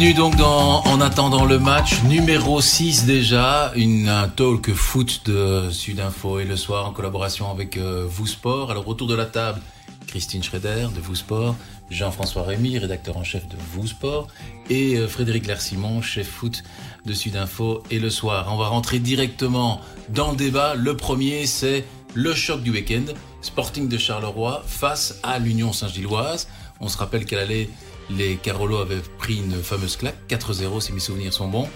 [0.00, 6.38] Bienvenue donc En attendant le match, numéro 6 déjà, une, un talk foot de Sudinfo
[6.38, 8.70] et le soir en collaboration avec euh, Vous Sport.
[8.70, 9.60] Alors autour de la table,
[10.06, 11.54] Christine Schroeder de Vous Sport,
[11.90, 14.28] Jean-François Rémy, rédacteur en chef de Vous Sport,
[14.70, 16.62] et euh, Frédéric Lersimon, chef foot
[17.04, 18.48] de Sudinfo et le soir.
[18.50, 20.76] On va rentrer directement dans le débat.
[20.76, 23.12] Le premier, c'est le choc du week-end.
[23.42, 26.48] Sporting de Charleroi face à l'Union Saint-Gilloise.
[26.80, 27.68] On se rappelle qu'elle allait
[28.16, 31.68] les Carolo avaient pris une fameuse claque, 4-0 si mes souvenirs sont bons.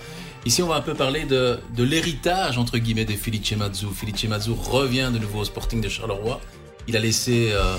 [0.47, 3.87] Ici, on va un peu parler de, l'héritage, entre guillemets, de Felice Mazzu.
[3.95, 6.39] Felice Mazzu revient de nouveau au Sporting de Charleroi.
[6.87, 7.79] Il a laissé euh,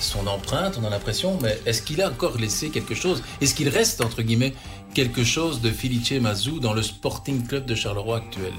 [0.00, 3.22] son empreinte, on a l'impression, mais est-ce qu'il a encore laissé quelque chose?
[3.42, 4.54] Est-ce qu'il reste, entre guillemets,
[4.94, 8.54] quelque chose de Felice Mazzu dans le Sporting Club de Charleroi actuel?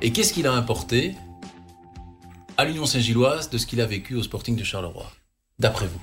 [0.00, 1.16] Et qu'est-ce qu'il a importé
[2.56, 5.10] à l'Union Saint-Gilloise de ce qu'il a vécu au Sporting de Charleroi,
[5.58, 6.00] d'après vous?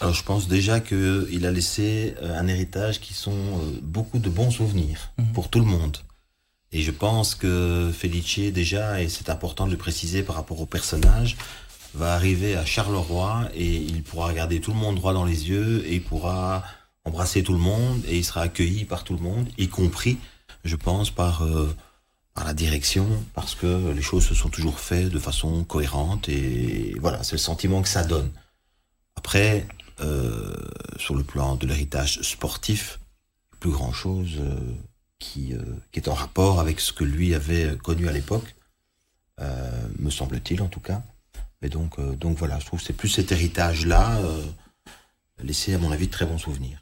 [0.00, 4.28] Alors je pense déjà qu'il a laissé euh, un héritage qui sont euh, beaucoup de
[4.28, 5.32] bons souvenirs mhm.
[5.32, 5.98] pour tout le monde.
[6.72, 10.66] Et je pense que Felice déjà, et c'est important de le préciser par rapport au
[10.66, 11.36] personnage,
[11.94, 15.86] va arriver à Charleroi et il pourra regarder tout le monde droit dans les yeux
[15.86, 16.64] et il pourra
[17.04, 20.18] embrasser tout le monde et il sera accueilli par tout le monde, y compris,
[20.64, 21.72] je pense, par, euh,
[22.34, 26.96] par la direction, parce que les choses se sont toujours faites de façon cohérente et
[27.00, 28.30] voilà, c'est le sentiment que ça donne.
[29.14, 29.64] Après,
[30.00, 30.52] euh,
[30.96, 32.98] sur le plan de l'héritage sportif,
[33.60, 34.58] plus grand chose euh,
[35.18, 38.54] qui, euh, qui, est en rapport avec ce que lui avait connu à l'époque,
[39.98, 41.02] me semble-t-il en tout cas.
[41.60, 44.20] Mais donc, donc voilà, je trouve que c'est plus cet héritage-là
[45.42, 46.78] laissé à mon avis de très bons souvenirs.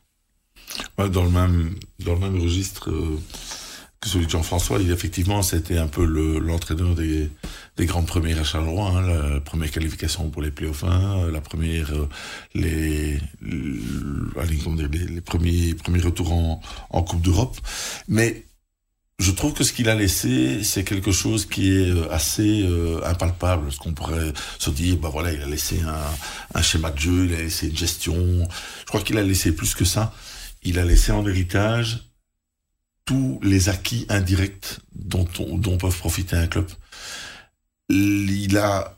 [0.98, 2.91] dans le même dans le même registre
[4.03, 7.31] que celui de Jean-François, effectivement c'était un peu l'entraîneur des,
[7.77, 11.93] des grandes premières à Charleroi, hein, la première qualification pour les playoffs 1, la première
[11.93, 12.09] euh,
[12.54, 16.60] les, dire, les, les, premiers premiers retours en,
[16.91, 17.56] en Coupe d'Europe,
[18.09, 18.44] mais
[19.21, 23.00] je trouve que ce qu'il a laissé, c'est quelque chose qui est euh, assez euh,
[23.05, 23.71] impalpable.
[23.71, 27.26] Ce qu'on pourrait se dire, bah voilà, il a laissé un, un schéma de jeu,
[27.26, 28.16] il a laissé une gestion.
[28.81, 30.12] Je crois qu'il a laissé plus que ça.
[30.65, 32.12] Il a laissé en héritage
[33.12, 36.67] tous les acquis indirects dont, on, dont peuvent profiter un club.
[37.91, 38.97] Il a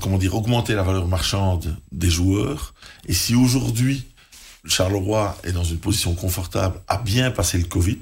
[0.00, 2.74] comment dire augmenté la valeur marchande des joueurs
[3.08, 4.04] et si aujourd'hui
[4.66, 7.98] Charleroi est dans une position confortable, a bien passé le Covid,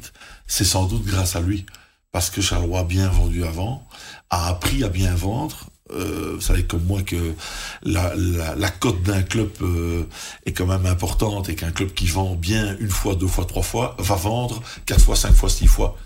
[0.46, 1.64] c'est sans doute grâce à lui
[2.12, 3.86] parce que Charleroi a bien vendu avant,
[4.28, 7.34] a appris à bien vendre, vous savez comme moi que
[7.82, 10.04] la, cote d'un club euh,
[10.46, 13.62] est quand même importante et qu'un club qui vend bien une fois, deux fois, trois
[13.62, 15.96] fois va vendre quatre fois, cinq fois, six fois.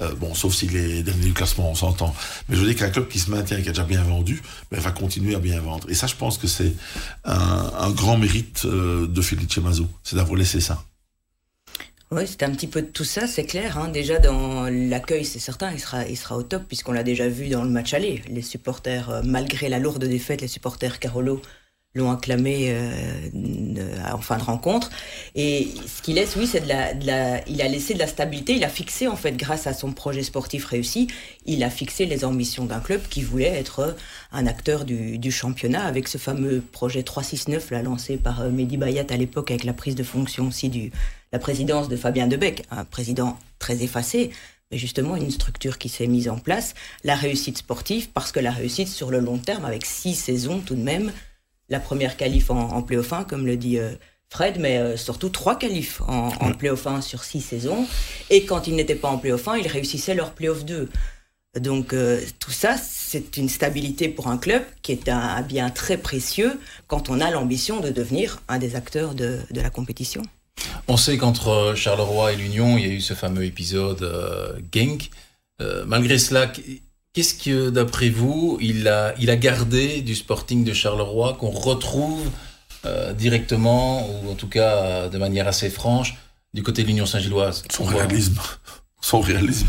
[0.00, 2.14] Euh, bon, sauf si les derniers du classement, on s'entend.
[2.48, 4.78] Mais je veux dire qu'un club qui se maintient, qui a déjà bien vendu, ben,
[4.80, 5.90] va continuer à bien vendre.
[5.90, 6.72] Et ça, je pense que c'est
[7.24, 10.82] un, grand mérite euh, de Felice Mazou, c'est d'avoir laissé ça.
[12.10, 13.76] Oui, c'est un petit peu de tout ça, c'est clair.
[13.76, 13.88] Hein.
[13.88, 17.48] Déjà, dans l'accueil, c'est certain, il sera, il sera au top, puisqu'on l'a déjà vu
[17.50, 18.22] dans le match aller.
[18.28, 21.42] Les supporters, euh, malgré la lourde défaite, les supporters Carolo
[21.94, 24.90] l'ont acclamé euh, en fin de rencontre.
[25.34, 28.06] Et ce qu'il laisse, oui, c'est de la, de la, il a laissé de la
[28.06, 28.54] stabilité.
[28.54, 31.08] Il a fixé, en fait, grâce à son projet sportif réussi,
[31.46, 33.96] il a fixé les ambitions d'un club qui voulait être
[34.32, 38.76] un acteur du, du championnat avec ce fameux projet 369, là, lancé par euh, Mehdi
[38.76, 40.92] Bayat à l'époque avec la prise de fonction aussi du,
[41.32, 44.30] la présidence de Fabien Debec, un président très effacé,
[44.70, 48.50] mais justement une structure qui s'est mise en place, la réussite sportive, parce que la
[48.50, 51.12] réussite sur le long terme, avec six saisons tout de même,
[51.68, 53.92] la première qualif en, en playoff 1, comme le dit euh,
[54.30, 57.86] Fred, mais euh, surtout trois qualifs en, en playoff 1 sur six saisons,
[58.30, 60.88] et quand ils n'étaient pas en playoff 1, ils réussissaient leur playoff 2.
[61.60, 65.70] Donc euh, tout ça, c'est une stabilité pour un club qui est un, un bien
[65.70, 70.22] très précieux quand on a l'ambition de devenir un des acteurs de, de la compétition.
[70.86, 75.10] On sait qu'entre Charleroi et l'Union, il y a eu ce fameux épisode euh, Genk.
[75.60, 76.52] Euh, malgré cela,
[77.12, 82.30] qu'est-ce que, d'après vous, il a, il a gardé du Sporting de Charleroi qu'on retrouve
[82.86, 86.16] euh, directement, ou en tout cas de manière assez franche,
[86.54, 87.64] du côté de l'Union Saint-Gilloise?
[87.70, 88.40] Son réalisme
[89.00, 89.68] son réalisme.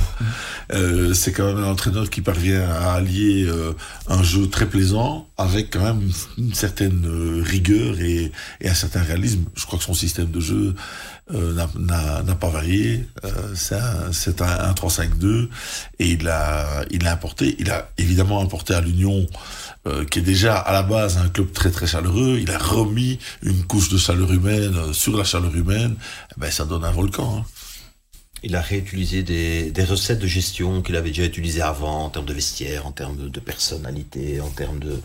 [0.72, 3.74] Euh, c'est quand même un entraîneur qui parvient à allier euh,
[4.08, 8.32] un jeu très plaisant avec quand même une certaine euh, rigueur et,
[8.62, 9.46] et, un certain réalisme.
[9.56, 10.74] Je crois que son système de jeu euh,
[11.30, 13.08] n'a pas varié.
[13.24, 13.54] Euh,
[14.12, 15.50] c'est un, un 3-5-2
[16.00, 17.56] et il a, il a importé.
[17.60, 19.28] Il a évidemment importé à l'Union
[19.88, 22.38] euh, qui est déjà à la base un club très très chaleureux.
[22.42, 25.96] Il a remis une couche de chaleur humaine sur la chaleur humaine.
[26.32, 27.40] Eh ben, ça donne un volcan.
[27.40, 27.46] Hein.
[28.44, 32.26] Il a réutilisé des, des recettes de gestion qu'il avait déjà utilisées avant, en termes
[32.26, 35.00] de vestiaire, en termes de, personnalité, en termes de...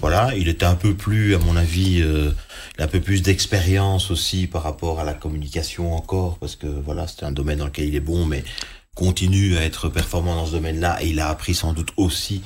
[0.00, 2.30] Voilà, il était un peu plus, à mon avis, euh,
[2.76, 6.66] il a un peu plus d'expérience aussi par rapport à la communication encore, parce que
[6.66, 8.44] voilà, c'est un domaine dans lequel il est bon, mais
[8.94, 11.02] continue à être performant dans ce domaine-là.
[11.02, 12.42] Et il a appris sans doute aussi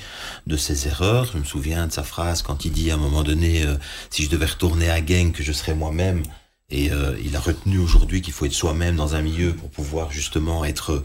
[0.47, 1.31] de ses erreurs.
[1.33, 3.75] Je me souviens de sa phrase quand il dit à un moment donné euh,
[4.11, 6.23] si je devais retourner à Gang que je serais moi-même
[6.70, 10.11] et euh, il a retenu aujourd'hui qu'il faut être soi-même dans un milieu pour pouvoir
[10.11, 11.05] justement être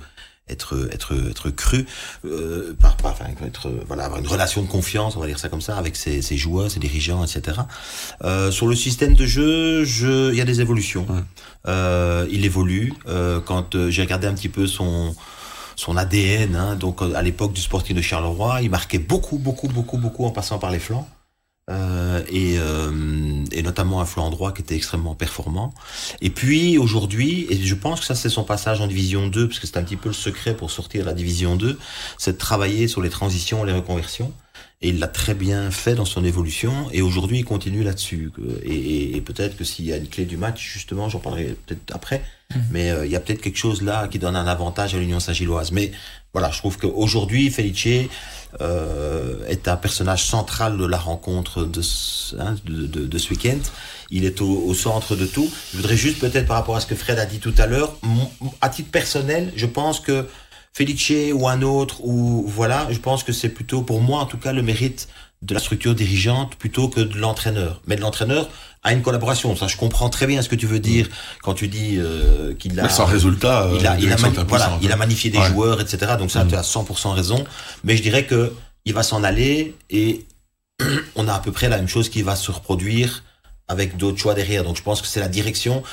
[0.49, 1.85] être être être cru
[2.25, 5.49] euh, par, par enfin, être voilà avoir une relation de confiance on va dire ça
[5.49, 7.59] comme ça avec ses, ses joueurs ses dirigeants etc
[8.23, 11.05] euh, sur le système de jeu je il y a des évolutions.
[11.09, 11.21] Ouais.
[11.67, 12.93] euh, il évolue.
[13.07, 15.15] Euh, quand euh, j'ai regardé un petit peu son
[15.75, 19.67] son ADN hein, donc euh, à l'époque du Sporting de Charleroi il marquait beaucoup beaucoup
[19.67, 21.07] beaucoup beaucoup en passant par les flancs
[21.69, 25.73] euh, et, euh, et notamment un flanc droit qui était extrêmement performant.
[26.21, 29.59] Et puis aujourd'hui, et je pense que ça c'est son passage en division 2, parce
[29.59, 31.77] que c'est un petit peu le secret pour sortir de la division 2,
[32.17, 34.33] c'est de travailler sur les transitions les reconversions.
[34.81, 38.31] Et il l'a très bien fait dans son évolution, et aujourd'hui il continue là-dessus.
[38.63, 41.57] Et, et, et peut-être que s'il y a une clé du match, justement, j'en parlerai
[41.65, 42.23] peut-être après,
[42.71, 45.19] mais euh, il y a peut-être quelque chose là qui donne un avantage à l'Union
[45.19, 45.71] Saint-Gilloise.
[45.71, 45.91] Mais
[46.33, 48.07] voilà, je trouve qu'aujourd'hui, Felice
[48.61, 53.29] euh, est un personnage central de la rencontre de ce, hein, de, de, de ce
[53.31, 53.59] week-end.
[54.09, 55.51] Il est au, au, centre de tout.
[55.73, 57.95] Je voudrais juste peut-être par rapport à ce que Fred a dit tout à l'heure,
[58.61, 60.25] à titre personnel, je pense que
[60.79, 64.37] Felice ou un autre, ou voilà, je pense que c'est plutôt pour moi en tout
[64.37, 65.09] cas le mérite
[65.41, 67.81] de la structure dirigeante plutôt que de l'entraîneur.
[67.85, 68.49] Mais de l'entraîneur
[68.81, 69.53] à une collaboration.
[69.57, 71.09] Ça, je comprends très bien ce que tu veux dire
[71.41, 72.83] quand tu dis euh, qu'il a.
[72.83, 74.15] Mais sans résultat, il a, il a,
[74.47, 75.47] voilà, il a magnifié des ouais.
[75.47, 76.13] joueurs, etc.
[76.17, 76.47] Donc ça, mmh.
[76.47, 77.43] tu as 100% raison.
[77.83, 78.53] Mais je dirais que
[78.85, 80.25] il va s'en aller et
[81.17, 83.23] on a à peu près la même chose qui va se reproduire
[83.67, 84.63] avec d'autres choix derrière.
[84.63, 85.83] Donc je pense que c'est la direction.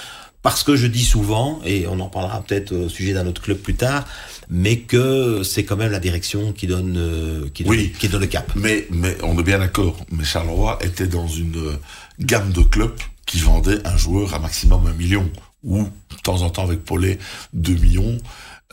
[0.46, 3.58] Parce que je dis souvent, et on en parlera peut-être au sujet d'un autre club
[3.58, 4.04] plus tard,
[4.48, 8.20] mais que c'est quand même la direction qui donne, euh, qui, oui, donne, qui donne
[8.20, 8.52] le cap.
[8.54, 9.96] Mais, mais on est bien d'accord.
[10.12, 11.76] Mais Charleroi était dans une
[12.20, 12.94] gamme de clubs
[13.26, 15.28] qui vendaient un joueur à maximum un million,
[15.64, 17.19] ou de temps en temps avec Paulet,
[17.54, 18.16] 2 millions.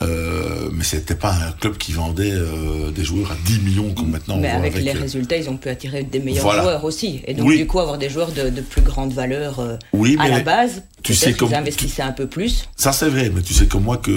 [0.02, 4.10] Euh, mais c'était pas un club qui vendait euh, des joueurs à 10 millions comme
[4.10, 4.36] maintenant.
[4.38, 6.62] Mais avec, avec, les résultats, ils ont pu attirer des meilleurs voilà.
[6.62, 7.22] joueurs aussi.
[7.26, 7.58] Et donc, oui.
[7.58, 10.82] du coup, avoir des joueurs de, de plus grande valeur euh, oui, à la base,
[11.04, 12.08] tu sais qu'ils investissaient tu...
[12.08, 12.68] un peu plus.
[12.76, 14.10] Ça, c'est vrai, mais tu sais comme moi que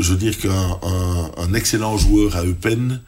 [0.00, 3.02] je veux dire qu'un un, un, excellent joueur à Eupen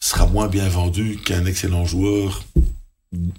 [0.00, 2.42] sera moins bien vendu qu'un excellent joueur,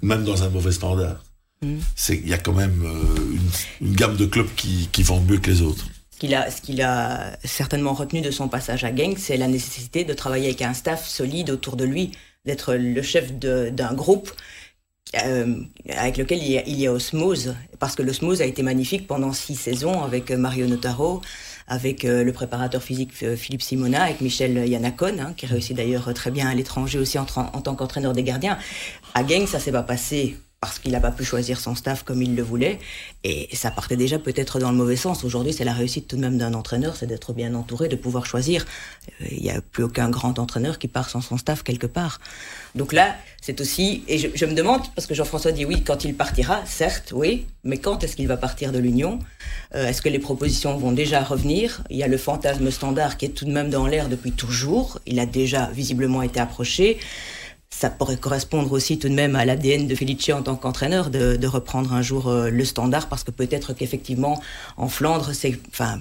[0.04, 1.24] même dans un mauvais standard.
[1.64, 1.78] Mm.
[2.10, 2.84] Il y a quand même
[3.32, 5.88] une, une gamme de clubs qui, qui vendent mieux que les autres.
[6.18, 9.48] Ce qu'il a, ce qu'il a certainement retenu de son passage à Genk, c'est la
[9.48, 12.10] nécessité de travailler avec un staff solide autour de lui,
[12.44, 14.32] d'être le chef d'un groupe
[15.24, 15.62] euh,
[15.92, 19.06] avec lequel il y, a, il y, a, osmose, parce que l'osmose a été magnifique
[19.06, 21.22] pendant six saisons avec Mario Notaro,
[21.68, 26.32] avec euh, le préparateur physique Philippe Simona, avec Michel Yanacon, hein, qui réussit d'ailleurs très
[26.32, 28.58] bien à l'étranger aussi en, en tant qu'entraîneur des gardiens.
[29.14, 32.22] À Genk, ça s'est pas passé parce qu'il n'a pas pu choisir son staff comme
[32.24, 32.80] il le voulait.
[33.24, 35.24] Et ça partait déjà peut-être dans le mauvais sens.
[35.24, 38.26] Aujourd'hui, c'est la réussite tout de même d'un entraîneur, c'est d'être bien entouré, de pouvoir
[38.26, 38.66] choisir.
[39.30, 42.20] Il n'y a plus aucun grand entraîneur qui part sans son staff quelque part.
[42.74, 44.04] Donc là, c'est aussi...
[44.08, 47.46] Et je, je, me demande, parce que Jean-François dit oui, quand il partira, certes, oui,
[47.64, 49.20] mais quand est-ce qu'il va partir de l'Union?
[49.76, 51.84] Euh, Est-ce que les propositions vont déjà revenir?
[51.92, 55.00] Il y a le fantasme standard qui est tout de même dans l'air depuis toujours.
[55.06, 56.98] Il a déjà visiblement été approché
[57.70, 61.36] ça pourrait correspondre aussi tout de même à l'ADN de Felice en tant qu'entraîneur de,
[61.36, 64.42] de, reprendre un jour euh, le standard parce que peut-être qu'effectivement
[64.78, 66.00] en Flandre c'est enfin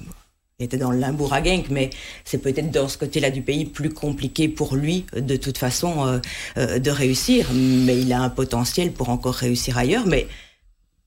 [0.58, 1.90] il était dans le limbourg à Genk, mais
[2.24, 6.18] c'est peut-être dans ce côté-là du pays plus compliqué pour lui, de toute façon, euh,
[6.56, 7.48] euh, de réussir.
[7.52, 10.06] Mais il a un potentiel pour encore réussir ailleurs.
[10.06, 10.26] Mais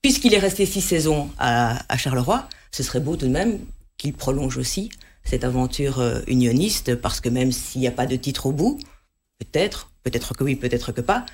[0.02, 3.58] puisqu'il est resté six saisons à, à, Charleroi, ce serait beau tout de même
[3.98, 4.88] qu'il prolonge aussi
[5.24, 8.78] cette aventure euh, unioniste, parce que même s'il n'y a pas de titre au bout,
[9.40, 11.26] peut-être, peut-être que oui, peut-être que pas.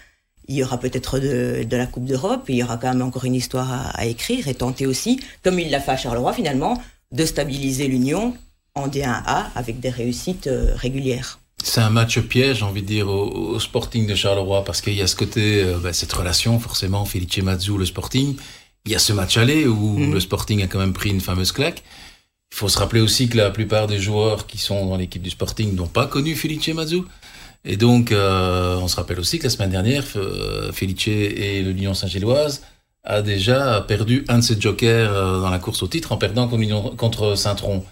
[0.49, 3.25] Il y aura peut-être de, de, la Coupe d'Europe, il y aura quand même encore
[3.25, 6.81] une histoire à, à écrire et tenter aussi, comme il l'a fait à Charleroi finalement,
[7.11, 8.37] de stabiliser l'Union
[8.77, 11.41] en D1A avec des réussites euh, régulières.
[11.65, 14.93] C'est un match piège, j'ai envie de dire, au, au, Sporting de Charleroi, parce qu'il
[14.93, 18.37] y a ce côté, euh, bah, cette relation, forcément, Felice Mazzu, le Sporting.
[18.85, 20.13] Il y a ce match aller où mmh.
[20.13, 21.83] le Sporting a quand même pris une fameuse claque.
[22.53, 25.31] Il faut se rappeler aussi que la plupart des joueurs qui sont dans l'équipe du
[25.31, 27.03] Sporting n'ont pas connu Felice Mazzu.
[27.69, 31.73] Et donc, euh, on se rappelle aussi que la semaine dernière, euh, Felice et le
[31.73, 32.63] Lyon Saint-Gilloise
[33.03, 36.49] a déjà perdu un de ses jokers euh, dans la course au titre en perdant
[36.97, 37.85] contre Saint-Tron.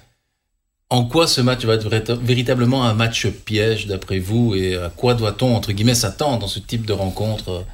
[0.90, 5.14] En quoi ce match va être véritablement un match piège d'après vous et à quoi
[5.14, 7.64] doit-on, entre guillemets, s'attendre dans ce type de rencontre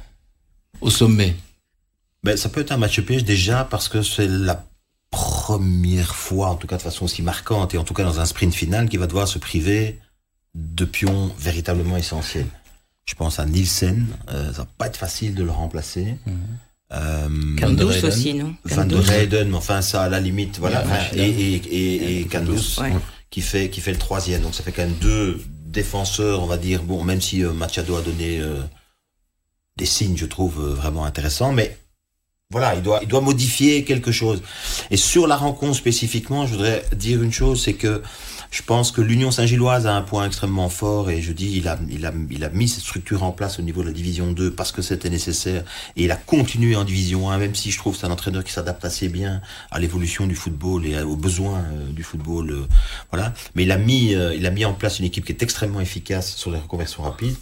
[0.81, 1.35] au sommet?
[2.23, 4.65] Ben, Ça peut être un match piège déjà parce que c'est la
[5.11, 8.25] première fois, en tout cas de façon aussi marquante, et en tout cas dans un
[8.25, 9.99] sprint final, qu'il va devoir se priver
[10.55, 12.47] de pions véritablement essentiels.
[13.05, 16.15] Je pense à Nielsen, euh, ça va pas être facile de le remplacer.
[16.93, 20.83] Euh, Kandus aussi, non Van der Heyden, enfin ça à la limite, voilà.
[21.15, 22.79] et, et, et, et Kandus,
[23.29, 24.41] qui fait qui fait le troisième.
[24.41, 26.83] Donc ça fait quand même deux défenseurs, on va dire.
[26.83, 28.61] Bon, même si euh, Machado a donné euh,
[29.77, 31.77] des signes, je trouve euh, vraiment intéressants, mais
[32.49, 34.43] voilà, il doit, il doit modifier quelque chose.
[34.91, 38.03] Et sur la rencontre spécifiquement, je voudrais dire une chose, c'est que
[38.51, 41.79] je pense que l'Union Saint-Gilloise a un point extrêmement fort et je dis, il a,
[41.89, 44.51] il a, il a mis cette structure en place au niveau de la Division 2
[44.51, 45.63] parce que c'était nécessaire
[45.95, 48.43] et il a continué en Division 1, même si je trouve que c'est un entraîneur
[48.43, 49.41] qui s'adapte assez bien
[49.71, 52.51] à l'évolution du football et aux besoins euh, du football.
[52.51, 52.67] Euh,
[53.09, 53.33] voilà.
[53.55, 55.79] Mais il a mis, euh, il a mis en place une équipe qui est extrêmement
[55.79, 57.37] efficace sur les reconversions rapides.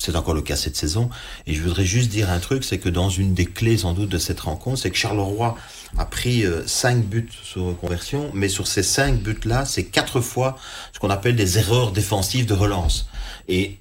[0.00, 1.10] C'est encore le cas cette saison.
[1.46, 4.08] Et je voudrais juste dire un truc, c'est que dans une des clés sans doute
[4.08, 5.56] de cette rencontre, c'est que Charleroi
[5.98, 10.56] a pris 5 euh, buts sur reconversion, mais sur ces 5 buts-là, c'est 4 fois
[10.92, 13.08] ce qu'on appelle des erreurs défensives de relance.
[13.46, 13.78] Et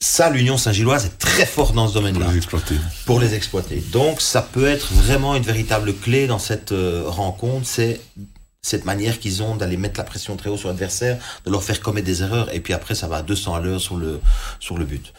[0.00, 2.26] ça, l'Union Saint-Gilloise est très fort dans ce domaine-là.
[2.26, 2.74] Pour les exploiter.
[3.06, 3.82] Pour les exploiter.
[3.92, 8.00] Donc, ça peut être vraiment une véritable clé dans cette euh, rencontre, c'est
[8.66, 11.80] cette manière qu'ils ont d'aller mettre la pression très haut sur l'adversaire, de leur faire
[11.80, 14.20] commettre des erreurs, et puis après ça va à 200 à l'heure sur le,
[14.58, 15.12] sur le but.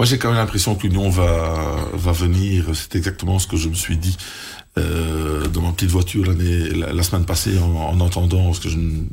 [0.00, 3.68] Moi j'ai quand même l'impression que l'Union va, va venir, c'est exactement ce que je
[3.68, 4.16] me suis dit
[4.78, 9.04] euh, dans ma petite voiture la, semaine passée en, entendant, parce que je ne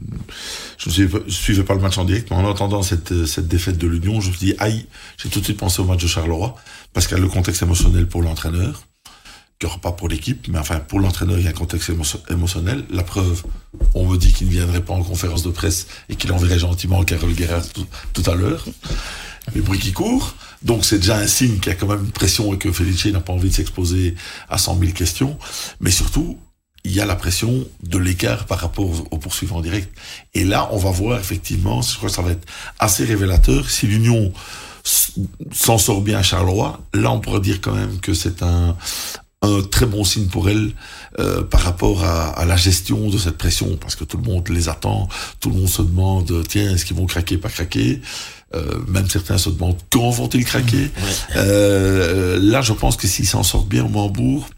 [0.79, 4.19] je suivais pas le match en direct, mais en entendant cette, cette défaite de l'Union,
[4.19, 4.87] je me suis dit, aïe,
[5.21, 6.55] j'ai tout de suite pensé au match de Charleroi,
[6.93, 8.81] parce qu'il y a le contexte émotionnel pour l'entraîneur,
[9.81, 11.91] pas pour l'équipe, mais enfin pour l'entraîneur, il y a un contexte
[12.29, 12.85] émotionnel.
[12.89, 13.43] La preuve,
[13.93, 17.03] on me dit qu'il ne viendrait pas en conférence de presse et qu'il enverrait gentiment
[17.03, 17.61] Carole Guerra
[18.13, 18.65] tout, à l'heure.
[19.53, 20.35] Les bruits qui courent.
[20.63, 23.05] Donc c'est déjà un signe qu'il y a quand même une pression et que Felice
[23.07, 24.15] n'a pas envie de s'exposer
[24.47, 25.37] à 100 000 questions.
[25.81, 26.37] Mais surtout,
[26.85, 29.89] il y a la pression de l'écart par rapport au poursuivant en direct.
[30.33, 32.47] Et là, on va voir effectivement, je crois que ça va être
[32.79, 33.69] assez révélateur.
[33.69, 34.31] Si l'Union
[35.51, 38.77] s'en sort bien à Charleroi, là on pourrait dire quand même que c'est un,
[39.41, 40.71] un très bon signe pour elle
[41.19, 44.47] euh, par rapport à, à, la gestion de cette pression, parce que tout le monde
[44.49, 45.07] les attend,
[45.39, 48.01] tout le monde se demande, tiens, est-ce qu'ils vont craquer, pas craquer?
[48.55, 50.85] Euh, même certains se demandent quand vont-ils craquer?
[50.85, 51.01] Mmh,
[51.37, 54.49] euh, là, je pense que s'ils s'en sortent bien au Mambourg,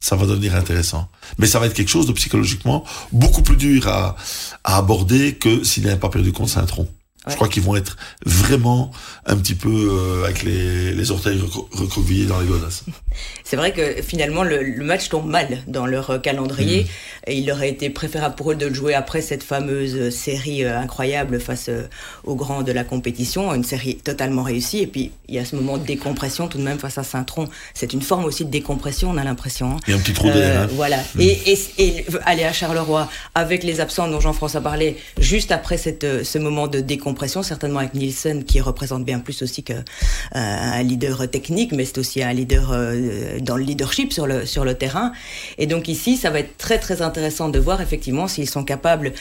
[0.00, 1.08] ça va devenir intéressant.
[1.38, 4.16] Mais ça va être quelque chose de psychologiquement beaucoup plus dur à,
[4.64, 6.88] à aborder que s'il n'avait pas perdu contre Saint-Tron.
[7.28, 8.92] Je crois qu'ils vont être vraiment
[9.24, 12.84] un petit peu euh, avec les, les orteils recroquevillés dans les godasses.
[13.44, 16.84] C'est vrai que finalement le, le, match tombe mal dans leur euh, calendrier.
[16.84, 16.86] Mm.
[17.28, 20.78] Et il aurait été préférable pour eux de le jouer après cette fameuse série euh,
[20.78, 21.68] incroyable face
[22.22, 24.78] aux grands de la compétition, une série totalement réussie.
[24.78, 27.48] Et puis il y a ce moment de décompression tout de même face à Saint-Tron.
[27.74, 29.72] C'est une forme aussi de décompression, on a l'impression.
[29.72, 29.80] Hein.
[29.88, 30.62] Et un petit trou d'air.
[30.62, 30.68] Hein.
[30.74, 30.98] Voilà.
[31.16, 31.20] Mm.
[31.20, 36.24] Et, et, et, aller à Charleroi avec les absents dont Jean-François parlait, juste après cette,
[36.24, 39.84] ce moment de décompression certainement avec Nielsen qui représente bien plus aussi qu'un
[40.34, 44.64] euh, leader technique, mais c'est aussi un leader euh, dans le leadership sur le, sur
[44.64, 45.12] le terrain.
[45.58, 49.12] Et donc ici, ça va être très très intéressant de voir effectivement s'ils sont capables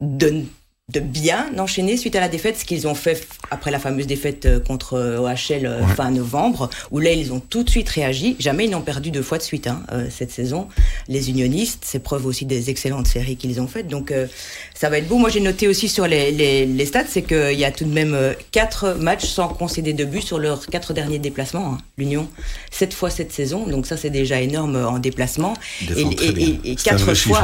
[0.00, 0.44] de
[0.92, 4.46] de bien enchaîner suite à la défaite, ce qu'ils ont fait après la fameuse défaite
[4.46, 8.36] euh, contre euh, OHL euh, fin novembre, où là ils ont tout de suite réagi.
[8.38, 10.68] Jamais ils n'ont perdu deux fois de suite hein, cette saison.
[11.08, 13.88] Les unionistes, c'est preuve aussi des excellentes séries qu'ils ont faites.
[13.88, 14.12] Donc
[14.78, 15.18] ça va être beau.
[15.18, 17.92] Moi j'ai noté aussi sur les, les, les stats, c'est qu'il y a tout de
[17.92, 18.16] même
[18.52, 21.74] quatre matchs sans concéder de but sur leurs quatre derniers déplacements.
[21.74, 22.28] Hein, L'Union,
[22.70, 25.54] sept fois cette saison, donc ça c'est déjà énorme en déplacement.
[25.96, 27.42] Et, et, et, quatre fois,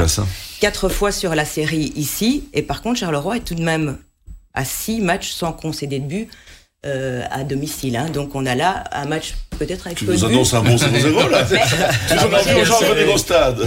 [0.60, 2.44] quatre fois sur la série ici.
[2.52, 3.98] Et par contre Charleroi est tout de même
[4.52, 6.28] à six matchs sans concéder de but.
[6.86, 7.96] Euh, à domicile.
[7.96, 8.10] Hein.
[8.12, 11.46] Donc on a là un match peut-être avec tu nous annonces un bon 0-0 là.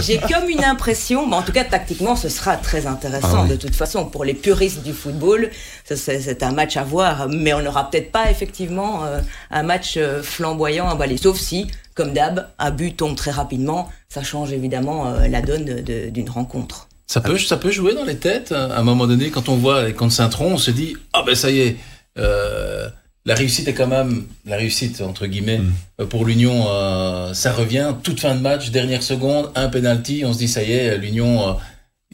[0.00, 3.56] J'ai comme une impression, mais en tout cas tactiquement ce sera très intéressant ah de
[3.56, 5.50] toute façon pour les puristes du football.
[5.84, 9.18] C'est un match à voir, mais on n'aura peut-être pas effectivement euh,
[9.50, 13.88] un match euh, flamboyant à balai, sauf si, comme d'hab, un but tombe très rapidement.
[14.08, 16.86] Ça change évidemment la donne d'une rencontre.
[17.08, 18.52] Ça peut, ça peut jouer dans les têtes.
[18.52, 21.50] À un moment donné, quand on voit contre Saint-Tron, on se dit Ah ben ça
[21.50, 21.76] y est,
[22.18, 22.88] euh,
[23.28, 25.72] la réussite est quand même, la réussite entre guillemets, mm.
[26.00, 27.92] euh, pour l'Union, euh, ça revient.
[28.02, 31.58] Toute fin de match, dernière seconde, un penalty, on se dit Ça y est, l'Union,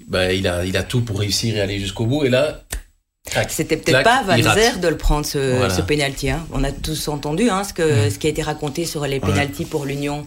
[0.08, 2.24] ben, il, a, il a tout pour réussir et aller jusqu'au bout.
[2.24, 2.64] Et là,
[3.48, 6.30] c'était peut-être pas Valzer de le prendre ce, ce penalty.
[6.30, 6.44] Hein.
[6.52, 8.10] On a tous entendu hein, ce, que, mm.
[8.10, 10.26] ce qui a été raconté sur les penalties pour l'Union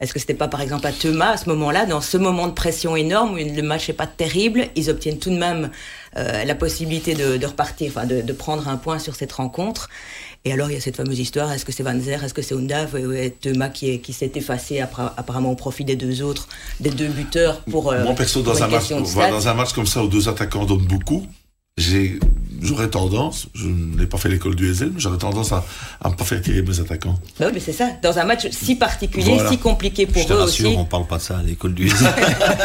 [0.00, 2.52] Est-ce que c'était pas par exemple à Thomas à ce moment-là, dans ce moment de
[2.52, 5.70] pression énorme où le match n'est pas terrible, ils obtiennent tout de même
[6.16, 9.88] euh, la possibilité de, repartir, enfin de, prendre un point sur cette rencontre.
[10.44, 12.42] Et alors il y a cette fameuse histoire, est-ce que c'est Van Zer, est-ce que
[12.42, 12.96] c'est Undav,
[13.40, 16.46] Thomas qui, qui s'est effacé apparemment au profit des deux autres,
[16.78, 17.90] des deux buteurs pour...
[17.90, 20.86] Euh, Moi perso, dans un, match, dans un match comme ça où deux attaquants donnent
[20.86, 21.26] beaucoup,
[21.78, 22.18] j'ai
[22.60, 25.64] j'aurais tendance, je n'ai pas fait l'école du Ezel, mais j'aurais tendance à
[26.04, 27.14] ne pas faire tirer mes attaquants.
[27.38, 27.90] Bah oui, mais c'est ça.
[28.02, 30.78] Dans un match si particulier, si compliqué pour je te eux rassure, aussi.
[30.78, 32.08] on parle pas de ça à l'école du Ezel.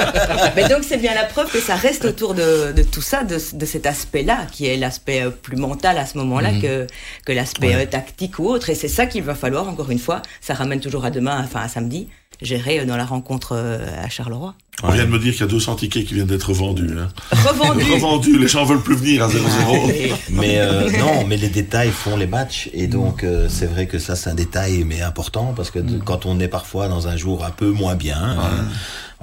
[0.56, 3.38] mais donc c'est bien la preuve que ça reste autour de, de tout ça, de,
[3.54, 6.62] de cet aspect-là, qui est l'aspect euh, plus mental à ce moment-là mhm.
[6.62, 6.88] que,
[7.26, 8.70] que l'aspect euh, tactique ou autre.
[8.70, 11.62] Et c'est ça qu'il va falloir, encore une fois, ça ramène toujours à demain, enfin
[11.62, 12.08] à samedi,
[12.42, 14.56] gérer euh, dans la rencontre à Charleroi.
[14.82, 16.96] On vient de me dire qu'il y a 200 tickets qui viennent d'être vendus.
[16.98, 17.08] Hein.
[17.32, 17.84] Revendus.
[17.94, 18.40] Revendus.
[18.40, 20.14] Les gens veulent plus venir à 0-0.
[20.32, 22.70] mais euh, non, mais les détails font les matchs.
[22.74, 26.02] Et donc, euh, c'est vrai que ça, c'est un détail, mais important, parce que mm.
[26.04, 28.66] quand on est parfois dans un jour un peu moins bien, hein,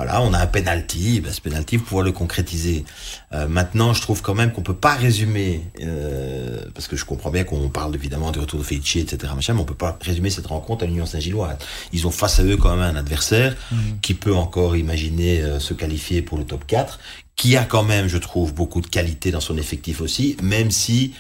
[0.03, 2.87] voilà, on a un penalty, ben, ce penalty, vous pouvez le concrétiser.
[3.35, 7.31] Euh, maintenant, je trouve quand même qu'on peut pas résumer, euh, parce que je comprends
[7.31, 10.31] bien qu'on parle évidemment du retour de Felici, etc., machin, mais on peut pas résumer
[10.31, 11.59] cette rencontre à l'Union Saint-Gilloise.
[11.93, 13.77] Ils ont face à eux quand même un adversaire mmh.
[14.01, 16.99] qui peut encore imaginer euh, se qualifier pour le top 4,
[17.37, 21.13] qui a quand même, je trouve, beaucoup de qualité dans son effectif aussi, même si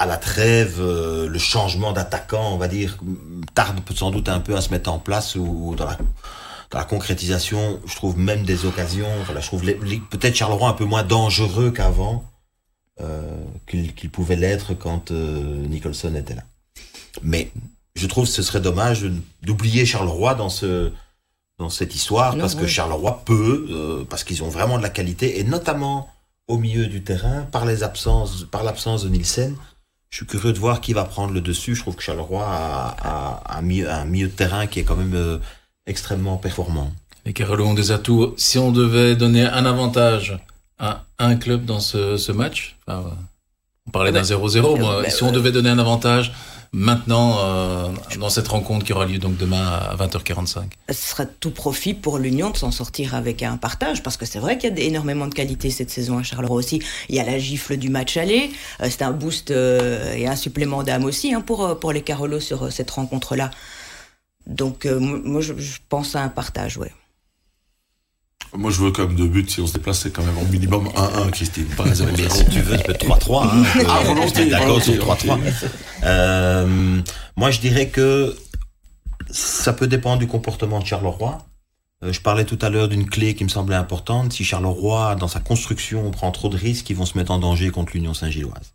[0.00, 2.98] à la trêve, euh, le changement d'attaquant, on va dire,
[3.54, 5.96] tarde sans doute un peu à se mettre en place ou dans la
[6.72, 11.02] la concrétisation, je trouve même des occasions, voilà, je trouve peut-être Charleroi un peu moins
[11.02, 12.24] dangereux qu'avant,
[13.00, 16.42] euh, qu'il pouvait l'être quand euh, Nicholson était là.
[17.22, 17.50] Mais
[17.94, 19.06] je trouve que ce serait dommage
[19.42, 20.92] d'oublier Charleroi dans ce
[21.58, 25.38] dans cette histoire, parce que Charleroi peut, euh, parce qu'ils ont vraiment de la qualité,
[25.38, 26.08] et notamment
[26.48, 29.54] au milieu du terrain, par les absences, par l'absence de Nielsen,
[30.10, 31.76] je suis curieux de voir qui va prendre le dessus.
[31.76, 34.96] Je trouve que Charleroi a, a, un, milieu, un, milieu, de terrain qui est quand
[34.96, 35.40] même
[35.86, 36.92] extrêmement performant.
[37.26, 38.34] Les Carolo ont des atouts.
[38.36, 40.38] Si on devait donner un avantage
[40.78, 45.70] à un club dans ce, match, on parlait d'un 0-0, moi, si on devait donner
[45.70, 46.32] un avantage
[46.74, 47.88] maintenant euh,
[48.18, 52.18] dans cette rencontre qui aura lieu donc demain à 20h45 Ce sera tout profit pour
[52.18, 55.28] l'Union de s'en sortir avec un partage parce que c'est vrai qu'il y a énormément
[55.28, 56.82] de qualité cette saison à Charleroi aussi.
[57.08, 58.50] Il y a la gifle du match aller,
[58.82, 62.40] euh, c'est un boost euh, et un supplément d'âme aussi hein, pour, pour les Carolos
[62.40, 63.50] sur cette rencontre-là.
[64.46, 65.52] Donc, euh, moi, je,
[65.88, 66.92] pense à un partage, ouais.
[68.56, 69.46] Moi, je veux quand même deux buts.
[69.48, 71.66] Si on se déplace, c'est quand même au minimum 1-1, Christine.
[71.76, 73.46] Pas 0 Mais si tu veux, tu peux 3-3.
[73.46, 74.46] Hein, ah, volontiers.
[74.46, 75.38] D'accord sur 3-3.
[76.04, 77.00] Euh,
[77.36, 78.36] moi, je dirais que
[79.30, 81.38] ça peut dépendre du comportement de Charleroi.
[82.04, 84.32] Euh, je parlais tout à l'heure d'une clé qui me semblait importante.
[84.32, 87.70] Si Charleroi, dans sa construction, prend trop de risques, ils vont se mettre en danger
[87.70, 88.73] contre l'Union Saint-Gilloise.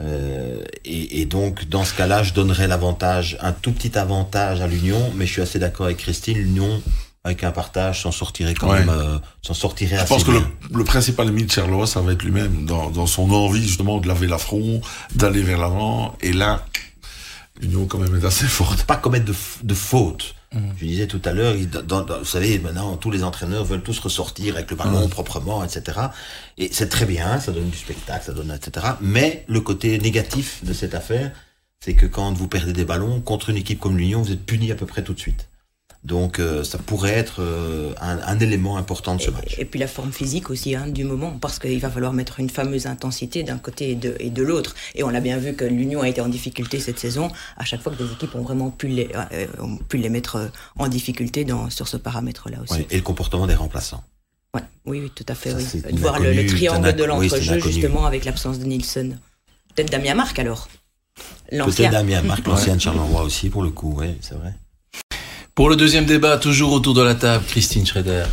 [0.00, 4.66] Euh, et, et, donc, dans ce cas-là, je donnerais l'avantage, un tout petit avantage à
[4.66, 6.82] l'Union, mais je suis assez d'accord avec Christine, l'Union,
[7.22, 10.42] avec un partage, s'en sortirait quand même, euh, s'en sortirait je assez pense que le,
[10.72, 14.08] le, principal ennemi de Charleroi, ça va être lui-même, dans, dans, son envie justement de
[14.08, 14.80] laver l'affront,
[15.14, 16.64] d'aller vers l'avant, et là,
[17.60, 18.84] l'Union quand même est assez forte.
[18.84, 20.34] Pas commettre de, de faute.
[20.52, 20.58] Mm.
[20.76, 24.70] Je disais tout à l'heure, vous savez, maintenant tous les entraîneurs veulent tous ressortir avec
[24.70, 25.10] le ballon mm.
[25.10, 25.98] proprement, etc.
[26.58, 28.86] Et c'est très bien, ça donne du spectacle, ça donne, etc.
[29.00, 31.32] Mais le côté négatif de cette affaire,
[31.80, 34.70] c'est que quand vous perdez des ballons contre une équipe comme l'Union, vous êtes puni
[34.72, 35.49] à peu près tout de suite.
[36.02, 39.56] Donc euh, ça pourrait être euh, un, élément important de ce match.
[39.58, 42.48] Et, puis la forme physique aussi hein, du moment, parce qu'il va falloir mettre une
[42.48, 44.74] fameuse intensité d'un côté et de, et de l'autre.
[44.94, 47.82] Et on a bien vu que l'Union a été en difficulté cette saison, à chaque
[47.82, 51.44] fois que des équipes ont vraiment pu les, euh, ont pu les mettre en difficulté
[51.44, 52.86] dans, sur ce paramètre-là aussi.
[52.90, 54.02] et le comportement des remplaçants.
[54.54, 55.52] Ouais, oui, oui, tout à fait.
[55.52, 59.18] De voir le, triangle de l'entrejeu justement avec l'absence de Nielsen.
[59.74, 60.68] Peut-être Damien Marc alors
[61.50, 64.54] Peut-être Damien Marc, l'ancien de Charleroi aussi pour le coup, oui, c'est vrai.
[65.60, 68.24] Pour le deuxième débat, toujours autour de la table, Christine Schrader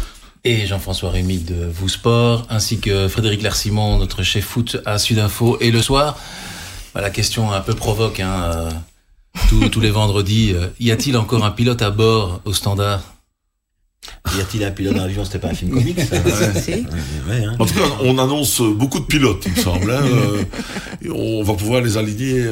[0.46, 5.58] et Jean-François Rémy de Vous Sport, ainsi que Frédéric Larsimon, notre chef foot à Sudinfo.
[5.60, 6.18] Et le soir,
[6.96, 8.72] bah, la question un peu provoque, hein,
[9.52, 13.04] euh, tous, les vendredis, euh, y a-t-il encore un pilote à bord au standard?
[14.38, 15.26] Y a-t-il un pilote dans l'avion?
[15.26, 16.16] C'était pas un film comique, ça
[17.36, 17.56] hein.
[17.60, 19.92] En tout cas, on annonce beaucoup de pilotes, il me semble.
[19.92, 20.02] Hein.
[21.06, 22.44] Euh, on va pouvoir les aligner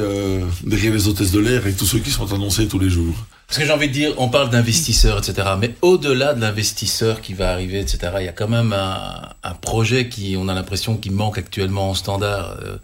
[0.64, 3.14] derrière les hôtesses de l'air avec tous ceux qui sont annoncés tous les jours.
[3.46, 5.48] Parce que j'ai envie de dire, on parle d'investisseurs, etc.
[5.58, 10.08] Mais au-delà de l'investisseur qui va arriver, etc., il y a quand même un, projet
[10.08, 12.56] qui, on a l'impression, qui manque actuellement en standard.
[12.62, 12.78] Euh,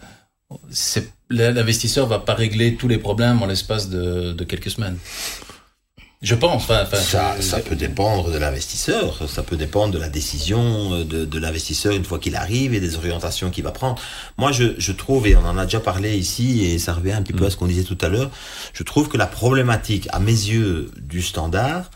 [1.29, 4.97] l'investisseur va pas régler tous les problèmes en l'espace de, quelques semaines.
[6.23, 6.69] Je pense.
[6.69, 11.25] Enfin, ça, ça, peut dépendre de l'investisseur, ça peut dépendre de la décision euh, de,
[11.25, 14.01] de l'investisseur une fois qu'il arrive et des orientations qu'il va prendre.
[14.37, 17.21] Moi, je, je, trouve, et on en a déjà parlé ici, et ça revient un
[17.23, 18.31] petit peu à ce qu'on disait tout à l'heure,
[18.73, 21.91] je trouve que la problématique, à mes yeux, du standard,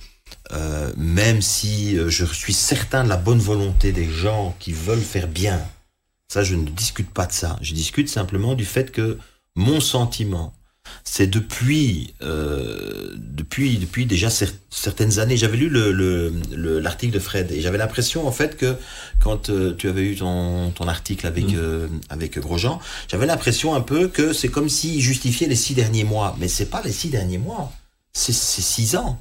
[0.52, 5.00] euh, même si euh, je suis certain de la bonne volonté des gens qui veulent
[5.00, 5.62] faire bien,
[6.28, 7.58] ça, je ne discute pas de ça.
[7.62, 9.18] Je discute simplement du fait que
[9.56, 10.54] mon sentiment,
[11.10, 15.38] c'est depuis, euh, depuis, depuis déjà certaines années.
[15.38, 15.94] J'avais lu l'article
[16.52, 18.76] le, le, de Fred et j'avais l'impression en fait que
[19.22, 21.56] quand euh, tu avais eu ton, ton article avec, mm.
[21.56, 26.04] euh, avec Grosjean, j'avais l'impression un peu que c'est comme s'il justifiait les six derniers
[26.04, 26.36] mois.
[26.40, 27.72] Mais c'est pas les six derniers mois,
[28.12, 29.18] c'est six ans.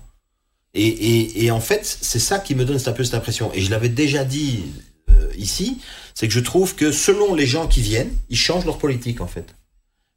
[0.75, 3.53] Et, et, et en fait, c'est ça qui me donne un peu cette impression.
[3.55, 4.64] Et je l'avais déjà dit
[5.11, 5.79] euh, ici,
[6.14, 9.29] c'est que je trouve que selon les gens qui viennent, ils changent leur politique en
[9.29, 9.55] fait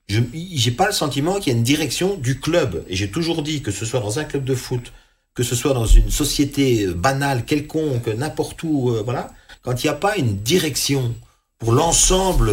[0.09, 2.83] je j'ai pas le sentiment qu'il y a une direction du club.
[2.87, 4.91] Et j'ai toujours dit que ce soit dans un club de foot,
[5.35, 9.87] que ce soit dans une société euh, banale, quelconque, n'importe où, euh, voilà, quand il
[9.87, 11.15] n'y a pas une direction
[11.59, 12.51] pour l'ensemble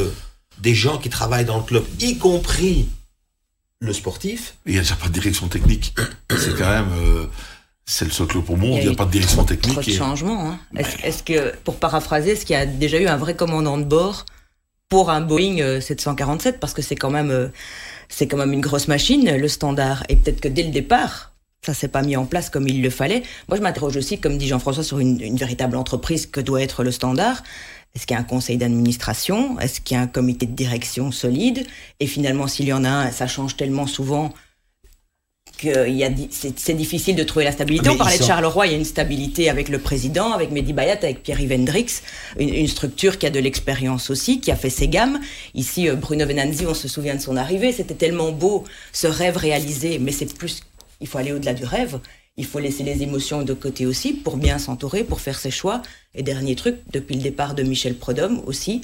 [0.58, 2.88] des gens qui travaillent dans le club, y compris
[3.80, 4.56] le sportif.
[4.66, 5.94] Il n'y a déjà pas de direction technique.
[6.30, 6.92] C'est quand même.
[6.92, 7.26] Euh,
[7.88, 9.74] c'est le socle pour moi, il n'y a, pas de direction technique.
[9.74, 10.50] Trop de changements.
[10.50, 10.58] Hein.
[11.04, 14.26] Est-ce que, pour paraphraser, est-ce qu'il y a déjà eu un vrai commandant de bord
[14.88, 17.48] pour un Boeing 747 euh, parce que c'est quand même euh,
[18.08, 21.74] c'est quand même une grosse machine le standard et peut-être que dès le départ ça
[21.74, 23.24] s'est pas mis en place comme il le fallait.
[23.48, 26.84] Moi je m'interroge aussi comme dit Jean-François sur une, une, véritable entreprise que doit être
[26.84, 27.42] le standard.
[27.94, 29.58] Est-ce qu'il y a un conseil d'administration?
[29.58, 31.66] Est-ce qu'il y a un comité de direction solide?
[31.98, 34.32] Et finalement s'il y en a un, ça change tellement souvent
[35.58, 37.88] c'est difficile de trouver la stabilité.
[37.88, 40.98] On parlait de Charleroi, il y a une stabilité avec le président, avec Mehdi Bayat,
[41.02, 41.86] avec Pierre-Yves Hendrix,
[42.38, 45.20] une, structure qui a de l'expérience aussi, qui a fait ses gammes.
[45.54, 49.36] Ici, euh, Bruno Venanzi, on se souvient de son arrivée, c'était tellement beau, ce rêve
[49.36, 50.60] réalisé, mais c'est plus,
[51.00, 52.00] il faut aller au-delà du rêve.
[52.38, 55.80] Il faut laisser les émotions de côté aussi pour bien s'entourer, pour faire ses choix.
[56.14, 58.82] Et dernier truc, depuis le départ de Michel Prodhomme aussi,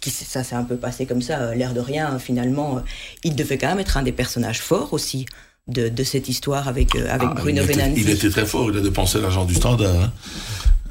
[0.00, 2.80] qui, ça s'est un peu passé comme ça, euh, l'air de rien, finalement, euh,
[3.24, 5.24] il devait quand même être un des personnages forts aussi
[5.70, 8.80] de, cette histoire avec, euh, avec ah, Bruno il il était très fort, il a
[8.80, 9.94] dépensé l'argent du standard.
[9.94, 10.12] Hein.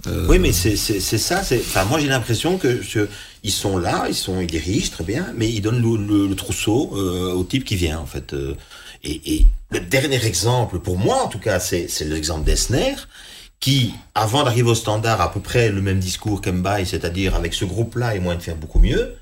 [0.07, 1.41] Euh, oui, mais c'est ça.
[1.41, 2.81] Enfin, moi, j'ai l'impression que,
[3.43, 7.33] ils sont là, ils sont, ils dirigent très bien, mais ils donnent le, trousseau euh,
[7.33, 8.33] au type qui vient, en fait.
[9.03, 12.95] Et, le dernier exemple, pour moi, en tout cas, c'est l'exemple d'Esner,
[13.59, 17.53] qui, avant d'arriver au standard, a à peu près le même discours qu'Embaï, c'est-à-dire avec
[17.53, 19.15] ce groupe-là, et moins de faire beaucoup mieux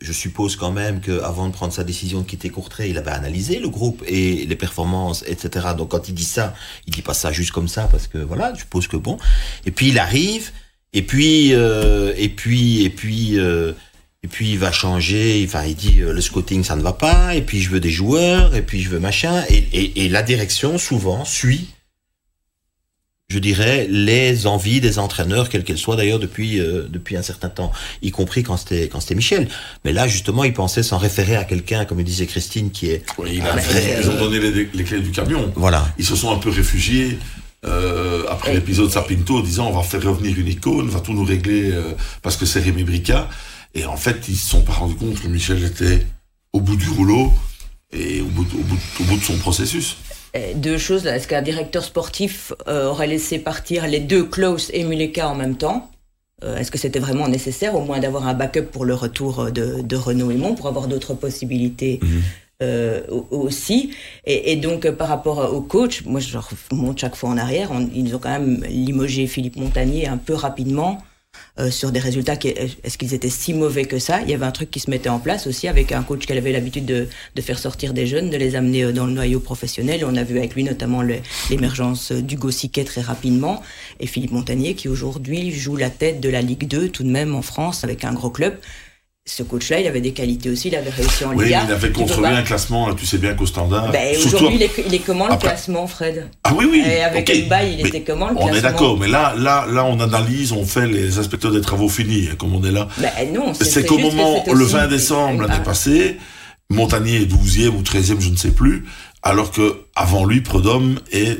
[0.00, 3.58] je suppose quand même qu'avant de prendre sa décision de quitter Courtrai, il avait analysé
[3.58, 5.68] le groupe et les performances, etc.
[5.76, 6.54] Donc quand il dit ça,
[6.86, 9.18] il dit pas ça juste comme ça parce que voilà, je suppose que bon.
[9.66, 10.52] Et puis il arrive,
[10.92, 13.72] et puis euh, et puis et puis euh,
[14.22, 15.44] et puis il va changer.
[15.46, 17.90] Enfin, il dit euh, le scouting ça ne va pas, et puis je veux des
[17.90, 19.44] joueurs, et puis je veux machin.
[19.50, 21.68] Et, et, et la direction souvent suit
[23.30, 27.48] je dirais, les envies des entraîneurs, quelles qu'elles soient d'ailleurs depuis euh, depuis un certain
[27.48, 27.70] temps,
[28.02, 29.48] y compris quand c'était quand c'était Michel.
[29.84, 33.04] Mais là, justement, il pensait s'en référer à quelqu'un, comme disait Christine, qui est.
[33.18, 35.52] Oui, il a ils ont donné les, clés du camion.
[35.54, 35.88] Voilà.
[35.96, 37.18] Ils se sont un peu réfugiés.
[37.66, 41.24] Euh, après l'épisode Sapinto, disant on va faire revenir une icône, on va tout nous
[41.24, 43.28] régler euh, parce que c'est Rémi Brica.
[43.74, 46.04] Et en fait, ils se sont pas rendus compte que Michel était
[46.52, 47.32] au bout du rouleau
[47.92, 49.96] et au bout, au bout, au bout de son processus.
[50.36, 51.06] Euh, deux choses.
[51.06, 55.56] Est-ce qu'un directeur sportif euh, aurait laissé partir les deux Klaus et Muleka en même
[55.56, 55.90] temps?
[56.44, 59.82] Euh, Est-ce que c'était vraiment nécessaire, au moins d'avoir un backup pour le retour de,
[59.82, 63.02] de Renaud Aymon, pour avoir d'autres possibilités mhm.
[63.30, 63.90] aussi?
[64.24, 66.38] Et, donc, par rapport au coach, moi je
[66.70, 71.02] remonte chaque fois en arrière, ils ont quand même limogé Philippe Montagnier un peu rapidement.
[71.60, 72.34] Euh, sur des résultats.
[72.34, 74.22] Est-ce qu'ils étaient si mauvais que ça?
[74.22, 76.32] Il y avait un truc qui se mettait en place aussi avec un coach qui
[76.32, 77.08] avait l'habitude de,
[77.40, 80.04] faire sortir des jeunes, de les amener euh, dans le noyau professionnel.
[80.06, 83.62] On a vu avec lui notamment l'émergence d'Hugo Siquet très rapidement
[83.98, 87.34] et Philippe Montagnier qui aujourd'hui joue la tête de la Ligue 2 tout de même
[87.34, 88.56] en France avec un gros club
[89.30, 91.60] ce coach-là, il avait des qualités aussi, il avait réussi en Liga.
[91.60, 93.92] Oui, il avait construit un classement, tu sais bien qu'au standard.
[93.92, 96.28] Ben, Aujourd'hui, il, il, est comment le classement, Fred?
[96.42, 96.82] Ah oui, oui.
[96.84, 97.46] Et avec okay.
[97.78, 100.64] il était comment le classement On est d'accord, mais là, là, là, on analyse, on
[100.64, 102.88] fait les inspecteurs des travaux finis, hein, comme on est là.
[102.98, 106.18] Ben non, c'est qu'au moment, le 20 décembre l'année passée,
[106.68, 108.86] Montagnier est 12e ou 13e, je ne sais plus,
[109.22, 111.38] alors que avant lui, Prodhomme est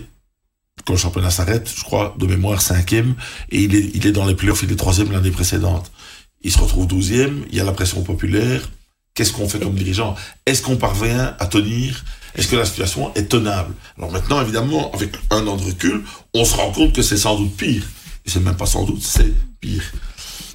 [0.86, 3.14] quand le championnat s'arrête, je crois, de mémoire, cinquième,
[3.50, 5.90] et il est, il est dans les playoffs, il est troisième l'année précédente
[6.42, 8.70] il se retrouve douzième, il y a la pression populaire.
[9.14, 10.14] Qu'est-ce qu'on fait comme dirigeant?
[10.46, 12.04] Est-ce qu'on parvient à tenir?
[12.36, 13.74] Est-ce que la situation est tenable?
[13.98, 17.36] Alors maintenant, évidemment, avec un an de recul, on se rend compte que c'est sans
[17.36, 17.82] doute pire.
[18.24, 19.82] Et c'est même pas sans doute, c'est pire.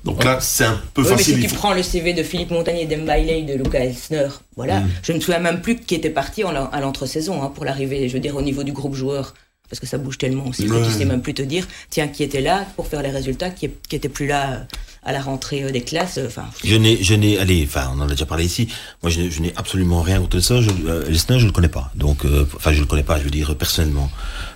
[0.06, 1.36] Donc là, c'est un peu facile.
[1.38, 4.90] Mais si tu prends le CV de Philippe Montagnier, d'Embailey, de Lucas Elsner, voilà, mm.
[5.02, 8.14] je ne me souviens même plus qui était parti à l'entre-saison hein, pour l'arrivée, je
[8.14, 9.34] veux dire, au niveau du groupe joueur.
[9.70, 12.24] Parce que ça bouge tellement aussi que tu sais même plus te dire, tiens, qui
[12.24, 14.64] était là pour faire les résultats, qui, qui était plus là euh,
[15.06, 16.18] à la rentrée euh, des classes.
[16.18, 16.46] Euh, enfin.
[16.64, 18.68] Je n'ai, je n'ai, allez, enfin, on en a déjà parlé ici.
[19.04, 20.62] Moi, je, n'ai absolument rien contre ça.
[20.62, 21.92] Je, euh, je le connais pas.
[21.96, 22.26] Donc,
[22.56, 23.20] enfin, je le connais pas.
[23.20, 24.10] Je veux dire personnellement.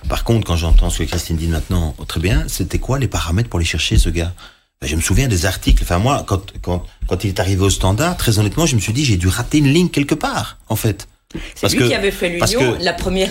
[0.08, 2.44] Par contre, quand j'entends ce que Christine dit maintenant, oh, très bien.
[2.48, 4.34] C'était quoi les paramètres pour aller chercher ce gars?
[4.80, 5.82] Ben, Je me souviens des articles.
[5.84, 8.92] Enfin, moi, quand, quand, quand il est arrivé au Standard, très honnêtement, je me suis
[8.92, 11.06] dit, j'ai dû rater une ligne quelque part, en fait.
[11.54, 13.30] C'est lui qui avait fait l'Union, la première,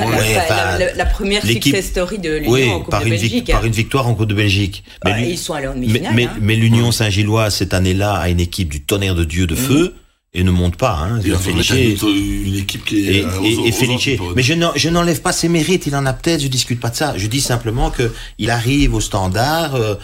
[0.95, 3.51] la, première success story de l'Union en Coupe par de une Belgique.
[3.51, 4.83] Par une victoire en Coupe de Belgique.
[5.03, 6.13] Mais ah, ils sont allés en demi-finale.
[6.15, 6.37] Mais, hein.
[6.41, 9.57] mais, l'Union Saint-Gillois, cette année-là, a une équipe du tonnerre de Dieu de mm.
[9.57, 9.95] feu.
[10.35, 11.19] Et ne monte pas, hein.
[11.25, 15.87] Il a une équipe qui est et, et, Mais je n'enlève pas ses mérites.
[15.87, 16.39] Il en a peut-être.
[16.39, 17.17] Je discute pas de ça.
[17.17, 19.73] Je dis simplement que il arrive au standard.
[19.73, 19.95] Euh,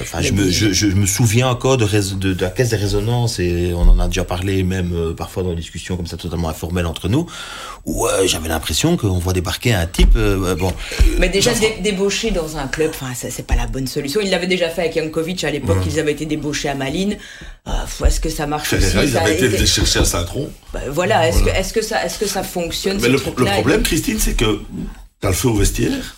[0.00, 3.40] Enfin, je me, je, je, me souviens encore de, de, de, la caisse des résonances
[3.40, 6.48] et on en a déjà parlé même euh, parfois dans des discussions comme ça totalement
[6.48, 7.26] informelles entre nous
[7.84, 10.72] où euh, j'avais l'impression qu'on voit débarquer un type euh, bon.
[11.18, 14.20] Mais déjà débaucher dans un club, enfin c'est pas la bonne solution.
[14.22, 15.78] Il l'avait déjà fait avec Jankovic à l'époque.
[15.86, 17.16] Ils avaient été débauchés à Malines.
[18.04, 20.50] est-ce que ça marche aussi Ils avaient été chercher à Saint-Tron.
[20.72, 21.28] Bah, voilà.
[21.28, 24.34] Est-ce que est-ce que ça est-ce que ça fonctionne Mais le, le, problème, Christine, c'est
[24.34, 24.60] que
[25.20, 26.17] t'as le feu au vestiaire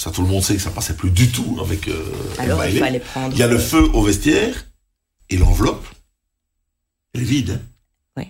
[0.00, 1.92] ça, tout le monde sait que ça passait plus du tout avec euh,
[2.38, 3.34] Alors, il fallait prendre...
[3.34, 4.54] Il y a le feu au vestiaire
[5.28, 5.86] et l'enveloppe,
[7.12, 7.60] elle est vide.
[7.60, 7.66] Hein.
[8.16, 8.24] Oui.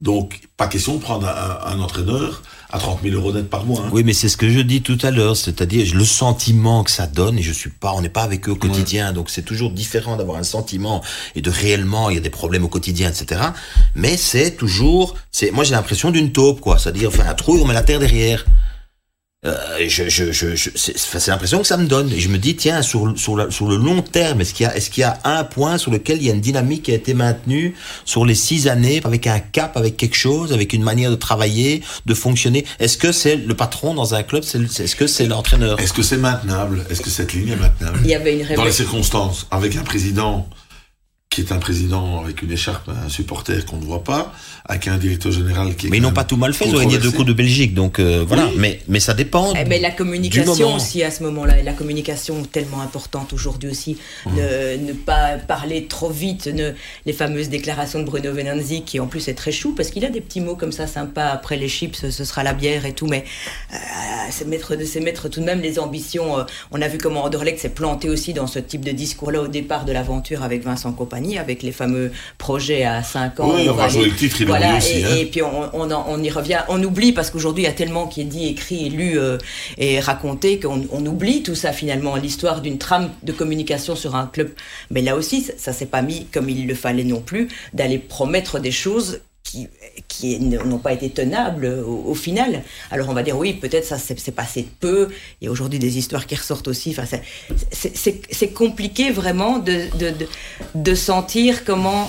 [0.00, 3.82] Donc, pas question de prendre un, entraîneur à 30 000 euros net par mois.
[3.82, 3.90] Hein.
[3.92, 7.06] Oui, mais c'est ce que je dis tout à l'heure, c'est-à-dire le sentiment que ça
[7.06, 9.72] donne, et je suis pas, on n'est pas avec eux au quotidien, donc c'est toujours
[9.72, 11.02] différent d'avoir un sentiment
[11.34, 13.42] et de réellement, il y a des problèmes au quotidien, etc.
[13.94, 17.66] Mais c'est toujours, c'est, moi j'ai l'impression d'une taupe, quoi, c'est-à-dire, enfin, un trou, on
[17.66, 18.46] met la terre derrière.
[19.46, 19.56] Euh,
[19.88, 22.12] je, je, je, je c'est l'impression que ça me donne.
[22.12, 24.76] Et je me dis, tiens, sur, sur, sur le long terme, est-ce qu'il y, a,
[24.76, 26.94] est qu'il y a un point sur lequel il y a une dynamique qui a
[26.94, 27.74] été maintenue
[28.04, 31.82] sur les six années, avec un cap, avec quelque chose, avec une manière de travailler,
[32.04, 32.66] de fonctionner?
[32.80, 35.80] Est-ce que c'est le patron dans un club Est-ce que c'est l'entraîneur?
[35.80, 36.84] Est-ce que c'est maintenable?
[36.90, 37.98] Est-ce que cette ligne est maintenable?
[38.04, 40.46] Il y avait une Dans les circonstances, avec un président
[41.30, 44.32] qui est un président avec une écharpe, un supporter qu'on ne voit pas,
[44.64, 45.90] avec un directeur général qui est.
[45.90, 48.00] Mais ils n'ont pas tout mal fait, ils ont gagné deux coups de Belgique, donc
[48.00, 48.48] euh, voilà.
[48.56, 49.52] Mais, mais ça dépend.
[49.54, 53.96] Eh ben, la communication aussi à ce moment-là, et la communication tellement importante aujourd'hui aussi,
[54.26, 54.30] mmh.
[54.88, 56.72] ne, pas parler trop vite, ne,
[57.06, 60.10] les fameuses déclarations de Bruno Venanzi, qui en plus est très chou, parce qu'il a
[60.10, 63.06] des petits mots comme ça sympas, après les chips, ce sera la bière et tout,
[63.06, 63.24] mais
[63.72, 63.76] euh,
[64.32, 66.40] c'est mettre, mettre tout de même les ambitions.
[66.40, 69.48] Euh, on a vu comment Anderlecht s'est planté aussi dans ce type de discours-là au
[69.48, 73.52] départ de l'aventure avec Vincent Compagnie avec les fameux projets à 5 ans.
[73.54, 75.16] Oui, on va jouer aussi, hein.
[75.18, 78.06] et, puis on, on, on, y revient, on oublie parce qu'aujourd'hui il y a tellement
[78.06, 79.36] qui est dit, écrit, lu euh,
[79.76, 84.26] et raconté qu'on on oublie tout ça finalement, l'histoire d'une trame de communication sur un
[84.26, 84.50] club.
[84.90, 88.58] Mais là aussi, ça, s'est pas mis comme il le fallait non plus, d'aller promettre
[88.58, 89.20] des choses
[89.50, 89.68] qui,
[90.06, 92.62] qui n'ont pas été tenables au, final.
[92.90, 95.08] Alors on va dire oui, peut-être ça s'est passé peu.
[95.40, 96.94] Il y a aujourd'hui des histoires qui ressortent aussi.
[96.96, 97.18] Enfin,
[97.72, 100.12] c'est compliqué vraiment de, de,
[100.74, 102.08] de, sentir comment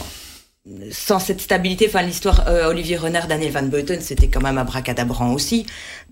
[0.91, 4.63] sans cette stabilité, enfin l'histoire euh, Olivier Renard, Daniel Van Beuten, c'était quand même un
[4.63, 5.65] bracadabrant aussi.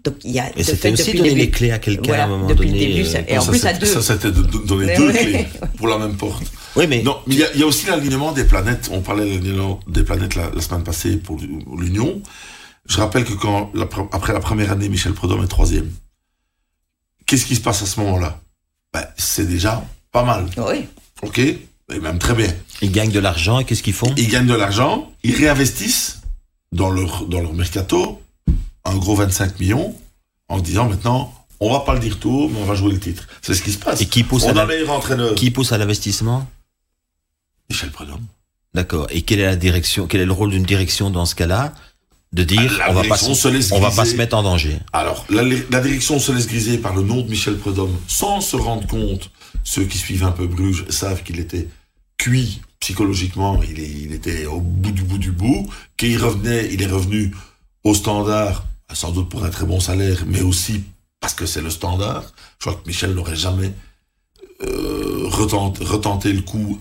[0.04, 0.50] Donc il y a.
[0.58, 2.88] Et c'était aussi donner les clés à quelqu'un à un moment depuis donné.
[2.88, 3.86] Le début, ça, et en plus à deux.
[3.86, 6.52] Ça, c'était donner deux clés pour la même porte.
[6.76, 7.02] Oui, mais.
[7.04, 8.90] Non, mais il y, a, il y a aussi l'alignement des planètes.
[8.92, 11.38] On parlait de l'alignement des planètes la, la, semaine passée pour
[11.78, 12.22] l'Union.
[12.86, 15.92] Je rappelle que quand, la, après la première année, Michel Prudhomme est troisième.
[17.26, 18.40] Qu'est-ce qui se passe à ce moment-là?
[18.94, 20.48] Ben, C'est déjà pas mal.
[20.58, 20.86] Oui.
[21.22, 21.40] Ok?
[21.40, 22.54] Et même très bien.
[22.82, 24.14] Ils gagnent de l'argent et qu'est-ce qu'ils font?
[24.18, 26.22] Ils gagnent de l'argent, ils réinvestissent
[26.72, 28.22] dans leur, dans leur mercato
[28.86, 29.96] un gros 25 millions
[30.48, 33.28] en disant maintenant on va pas le dire tout, mais on va jouer le titre.
[33.42, 34.00] C'est ce qui se passe.
[34.02, 35.36] Et qui pousse on à a meilleur entraîneur.
[35.36, 36.48] Qui pousse à l'investissement?
[37.70, 38.26] Michel Prudhomme.
[38.74, 39.08] D'accord.
[39.10, 41.74] Et quelle est la direction Quel est le rôle d'une direction dans ce cas-là
[42.34, 44.78] De dire on va pas se, on va pas se mettre en danger?
[44.94, 48.56] Alors la, la, direction se laisse griser par le nom de Michel Prudhomme sans se
[48.56, 49.32] rendre compte.
[49.64, 51.68] Ceux qui suivent un peu Bruges savent qu'il était
[52.18, 53.62] cuit psychologiquement.
[53.64, 55.68] Il, est, il était au bout du bout du bout.
[55.98, 57.34] Qu'il revenait, il est revenu
[57.84, 60.84] au standard, sans doute pour un très bon salaire, mais aussi
[61.20, 62.24] parce que c'est le standard.
[62.60, 63.74] Je crois que Michel n'aurait jamais
[64.64, 66.80] euh, retenté, retenté le coup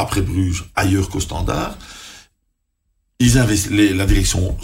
[0.00, 1.76] après Bruges ailleurs qu'au standard.
[3.18, 3.38] Ils
[3.70, 4.56] les, la direction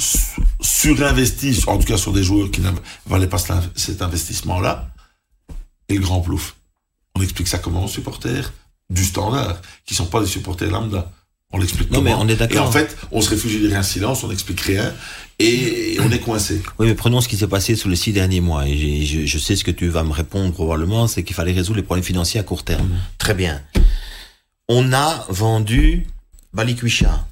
[0.61, 2.71] surinvestissent, en tout cas sur des joueurs qui ne
[3.07, 3.39] valaient pas
[3.75, 4.89] cet investissement-là.
[5.89, 6.57] Et le grand plouf.
[7.15, 8.53] On explique ça comment aux supporters
[8.89, 11.13] du standard, qui sont pas des supporters lambda.
[11.53, 12.57] On l'explique Non, mais on est d'accord.
[12.57, 14.93] Et en fait, on se réfugie derrière un silence, on n'explique rien,
[15.39, 16.61] et on est coincé.
[16.79, 18.67] Oui, mais prenons ce qui s'est passé sur les six derniers mois.
[18.67, 21.77] Et je, je, sais ce que tu vas me répondre probablement, c'est qu'il fallait résoudre
[21.77, 22.89] les problèmes financiers à court terme.
[22.89, 22.99] Mm.
[23.19, 23.63] Très bien.
[24.69, 26.07] On a vendu
[26.53, 27.27] Balikwisha.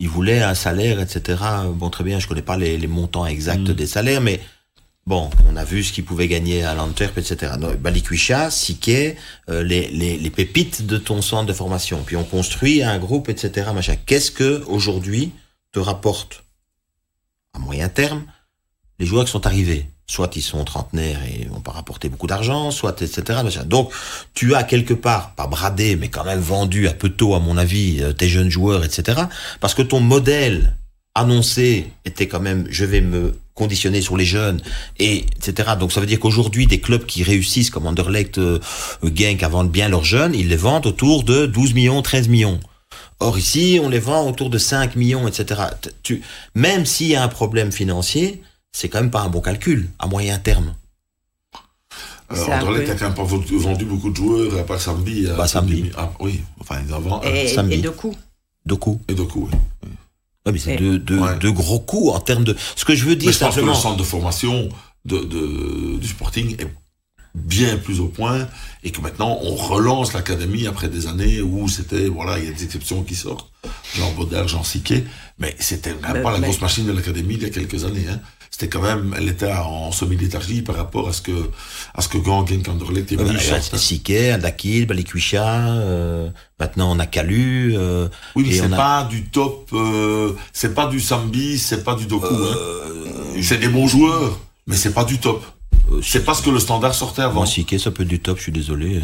[0.00, 1.42] Il voulait un salaire, etc.
[1.74, 3.74] Bon, très bien, je connais pas les, les montants exacts mm.
[3.74, 4.40] des salaires, mais
[5.08, 7.52] Bon, on a vu ce qu'il pouvait gagner à l'Antwerp, etc.
[7.80, 9.16] Balikwisha, Siké,
[9.48, 12.02] euh, les, les, les, pépites de ton centre de formation.
[12.04, 13.70] Puis on construit un groupe, etc.
[13.74, 13.96] Machin.
[14.04, 15.32] Qu'est-ce que aujourd'hui
[15.72, 16.44] te rapporte
[17.54, 18.22] à moyen terme
[18.98, 19.86] les joueurs qui sont arrivés?
[20.10, 23.40] Soit ils sont trentenaires et n'ont pas rapporté beaucoup d'argent, soit etc.
[23.66, 23.92] Donc
[24.34, 27.56] tu as quelque part, pas bradé, mais quand même vendu un peu tôt à mon
[27.56, 29.22] avis, euh, tes jeunes joueurs, etc.
[29.60, 30.74] Parce que ton modèle
[31.14, 34.62] annoncé était quand même, je vais me conditionner sur les jeunes,
[34.98, 35.70] et etc.
[35.78, 38.60] Donc ça veut dire qu'aujourd'hui, des clubs qui réussissent, comme Anderlecht, euh,
[39.02, 42.60] Genk, à vendre bien leurs jeunes, ils les vendent autour de 12 millions, 13 millions.
[43.20, 45.62] Or ici, on les vend autour de 5 millions, etc.
[46.04, 46.22] Tu,
[46.54, 50.06] même s'il y a un problème financier, c'est quand même pas un bon calcul à
[50.06, 50.74] moyen terme.
[52.30, 55.26] Euh, Anderlecht a quand même pas vendu beaucoup de joueurs, à part Sambi.
[55.36, 55.90] Bah, Sambi.
[55.96, 57.22] Ah, oui, enfin, avant.
[57.22, 57.74] Et, Sambi.
[57.74, 58.14] et Doku.
[58.66, 59.00] Doku.
[59.08, 59.88] Et Doku, oui.
[60.44, 62.54] Ouais, mais c'est deux, deux, deux, gros coups en termes de.
[62.76, 63.72] Ce que je veux dire, mais je pense simplement.
[63.72, 64.68] que le centre de formation
[65.04, 66.68] de, de, du Sporting est
[67.34, 68.48] bien plus au point
[68.82, 72.52] et que maintenant on relance l'académie après des années où c'était voilà il y a
[72.52, 73.50] des exceptions qui sortent
[73.94, 75.04] Jean Baudard, Jean Siquet
[75.38, 78.20] mais c'était même pas la grosse machine de l'académie il y a quelques années hein.
[78.50, 81.50] C'était quand même elle était en semi-léthargie par rapport à ce que
[81.94, 87.06] à ce que Gangen Kanderlecht est venu euh, Siquet, Dakil, Balikwisha euh, maintenant on a
[87.06, 88.76] Calu euh, oui mais c'est a...
[88.76, 93.40] pas du top euh, c'est pas du Sambi c'est pas du Doku hein.
[93.42, 95.44] c'est des bons joueurs mais c'est pas du top
[96.02, 97.34] c'est parce que le standard sortait avant.
[97.40, 99.00] Moi, Siké, ça peut être du top, je suis désolé.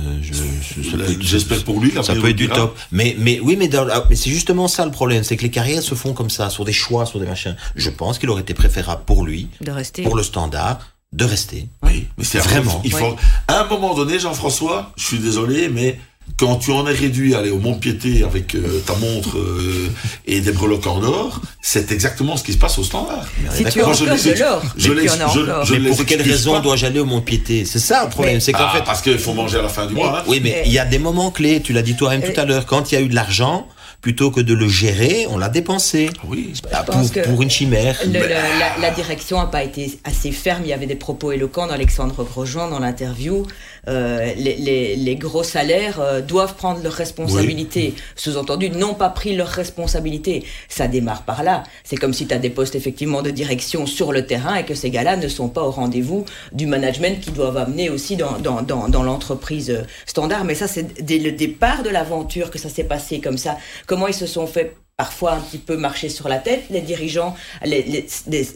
[1.20, 1.92] J'espère pour lui.
[2.02, 2.76] Ça peut être du top.
[2.92, 3.68] Mais, mais oui, mais,
[4.08, 6.64] mais c'est justement ça le problème, c'est que les carrières se font comme ça, sur
[6.64, 7.56] des choix, sur des machins.
[7.76, 10.02] Je pense qu'il aurait été préférable pour lui, de rester.
[10.02, 10.78] pour le standard,
[11.12, 11.68] de rester.
[11.82, 12.80] Oui, mais c'est vraiment.
[12.84, 13.16] Il faut,
[13.48, 15.98] à un moment donné, Jean-François, je suis désolé, mais
[16.36, 19.88] quand tu en es réduit à aller au Mont-Piété avec euh, ta montre euh,
[20.26, 23.26] et des breloques en or, c'est exactement ce qui se passe au standard.
[23.52, 24.90] Si tu as encore de l'or, je
[25.22, 25.66] encore.
[25.80, 28.40] mais pour quelle raison dois-je aller au Mont-Piété C'est ça le problème.
[28.40, 30.18] C'est qu'en ah, fait, parce qu'il faut manger à la fin du mois.
[30.18, 30.24] Hein.
[30.26, 31.60] Oui, mais il y a des moments clés.
[31.62, 32.66] Tu l'as dit toi-même tout à l'heure.
[32.66, 33.68] Quand il y a eu de l'argent,
[34.00, 36.10] plutôt que de le gérer, on l'a dépensé.
[36.28, 36.52] Oui.
[36.86, 37.98] Pour, pour, une chimère.
[38.04, 40.62] Le, le, la, la, direction n'a pas été assez ferme.
[40.64, 43.46] Il y avait des propos éloquents d'Alexandre Grosjean dans l'interview.
[43.88, 47.94] Euh, les, les, les, gros salaires euh, doivent prendre leurs responsabilités.
[47.96, 48.02] Oui.
[48.16, 50.44] Sous-entendu, n'ont pas pris leurs responsabilités.
[50.68, 51.62] Ça démarre par là.
[51.84, 54.74] C'est comme si tu as des postes effectivement de direction sur le terrain et que
[54.74, 58.62] ces gars-là ne sont pas au rendez-vous du management qu'ils doivent amener aussi dans, dans,
[58.62, 60.44] dans, dans l'entreprise standard.
[60.44, 63.58] Mais ça, c'est dès le départ de l'aventure que ça s'est passé comme ça.
[63.86, 66.64] Comment ils se sont fait parfois un petit peu marcher sur la tête.
[66.70, 68.06] Les dirigeants, les, les,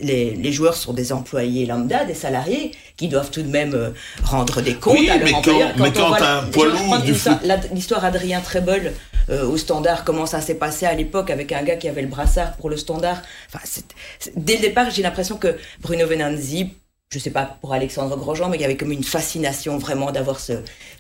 [0.03, 3.91] les, les, joueurs sont des employés lambda, des salariés, qui doivent tout de même euh,
[4.23, 5.73] rendre des comptes oui, à leur employeur.
[5.77, 7.39] Quand, mais quand un poids lourd du foot...
[7.73, 8.93] L'histoire Adrien Treble
[9.31, 12.09] euh, au Standard, comment ça s'est passé à l'époque avec un gars qui avait le
[12.09, 13.21] brassard pour le Standard?
[13.49, 16.71] Enfin, c est, c est, dès le départ, j'ai l'impression que Bruno Venanzi
[17.11, 20.39] je sais pas pour Alexandre Grosjean, mais il y avait comme une fascination vraiment d'avoir
[20.39, 20.53] ce,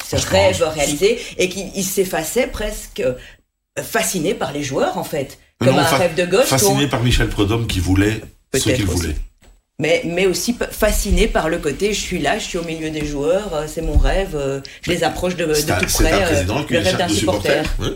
[0.02, 3.02] ce rêve réalisé et qu'il s'effaçait presque
[3.82, 6.46] fasciné par les joueurs en fait, comme non, un rêve de gosse.
[6.46, 8.20] Fasciné par Michel Prudhomme qui voulait
[8.54, 9.16] ce qu'il voulait.
[9.80, 13.06] Mais, mais aussi fasciné par le côté je suis là, je suis au milieu des
[13.06, 14.36] joueurs, c'est mon rêve,
[14.82, 17.62] je les approche de, de un, tout près, euh, le rêve d'un supporter.
[17.78, 17.88] Oui.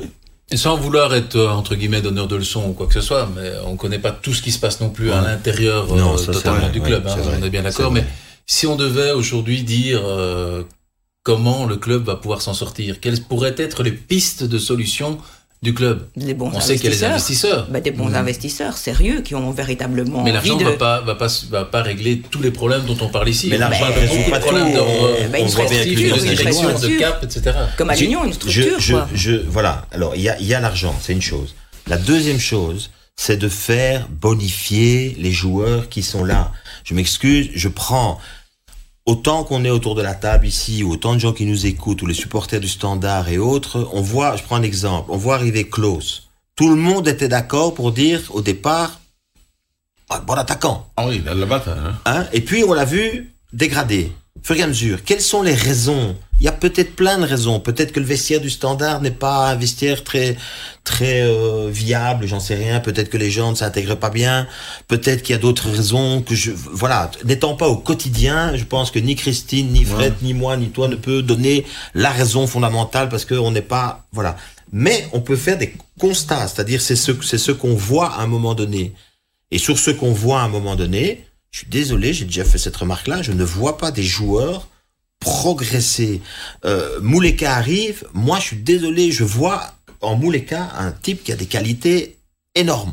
[0.52, 3.50] Et sans vouloir être entre guillemets donneur de leçons ou quoi que ce soit, mais
[3.64, 5.16] on connaît pas tout ce qui se passe non plus ouais.
[5.16, 7.06] à l'intérieur euh, totalement du club.
[7.06, 7.90] hein, on est bien d'accord.
[7.90, 8.04] Mais
[8.46, 10.62] si on devait aujourd'hui dire euh,
[11.22, 15.18] comment le club va pouvoir s'en sortir, quelles pourraient être les pistes de solutions
[15.62, 16.08] du club.
[16.16, 17.68] Bons on sait qu'il y a les investisseurs.
[17.70, 18.14] Bah, des bons mmh.
[18.16, 20.22] investisseurs sérieux qui ont véritablement.
[20.24, 20.64] Mais l'argent ne de...
[20.64, 23.48] va, pas, va, pas, va pas régler tous les problèmes dont on parle ici.
[23.48, 24.78] Mais l'argent ne résout pas problèmes tout.
[24.78, 27.56] de, bah, une structure, une direction, de cap, etc.
[27.76, 28.80] Comme à l'Union, une structure.
[28.80, 29.08] Je, quoi.
[29.14, 29.86] Je, voilà.
[29.92, 31.54] Alors, il y a, y a l'argent, c'est une chose.
[31.86, 36.50] La deuxième chose, c'est de faire bonifier les joueurs qui sont là.
[36.82, 38.18] Je m'excuse, je prends
[39.06, 42.02] autant qu'on est autour de la table ici, ou autant de gens qui nous écoutent,
[42.02, 45.34] ou les supporters du Standard et autres, on voit, je prends un exemple, on voit
[45.34, 46.28] arriver Klaus.
[46.54, 49.00] Tout le monde était d'accord pour dire au départ,
[50.10, 50.86] ah, bon attaquant.
[50.96, 51.78] Ah oui, il a la bataille.
[51.78, 51.94] Hein.
[52.04, 52.26] Hein?
[52.32, 55.04] Et puis on l'a vu dégrader, au fur et à mesure.
[55.04, 56.16] Quelles sont les raisons?
[56.40, 57.60] Il y a peut-être plein de raisons.
[57.60, 60.36] Peut-être que le vestiaire du Standard n'est pas un vestiaire très
[60.82, 62.80] très euh, viable, j'en sais rien.
[62.80, 64.48] Peut-être que les gens ne s'intègrent pas bien.
[64.88, 67.10] Peut-être qu'il y a d'autres raisons que je voilà.
[67.24, 70.18] N'étant pas au quotidien, je pense que ni Christine, ni Fred, ouais.
[70.22, 74.36] ni moi, ni toi ne peut donner la raison fondamentale parce qu'on n'est pas voilà.
[74.72, 78.26] Mais on peut faire des constats, c'est-à-dire c'est ce c'est ce qu'on voit à un
[78.26, 78.94] moment donné.
[79.52, 82.58] Et sur ce qu'on voit à un moment donné, je suis désolé, j'ai déjà fait
[82.58, 84.66] cette remarque-là, je ne vois pas des joueurs
[85.20, 86.20] progresser.
[86.64, 91.36] Euh, Mouleka arrive, moi je suis désolé, je vois en Mouleka un type qui a
[91.36, 92.16] des qualités
[92.56, 92.92] énormes.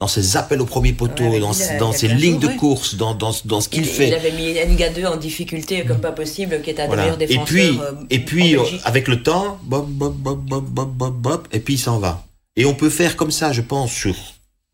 [0.00, 3.32] dans ses appels au premier poteau, Ouais, dans, a- ses lignes de course, dans, dans,
[3.44, 4.06] dans ce qu'il il, fait.
[4.08, 7.02] il avait mis NGA2 en difficulté comme pas possible, qui est un des Voilà.
[7.16, 10.88] meilleurs Et puis, euh, et puis euh, avec le temps, bop, bop, bop, bop, bop,
[10.90, 12.24] bop, bop, et puis il s'en va.
[12.54, 14.14] Et on peut faire comme ça, je pense, sur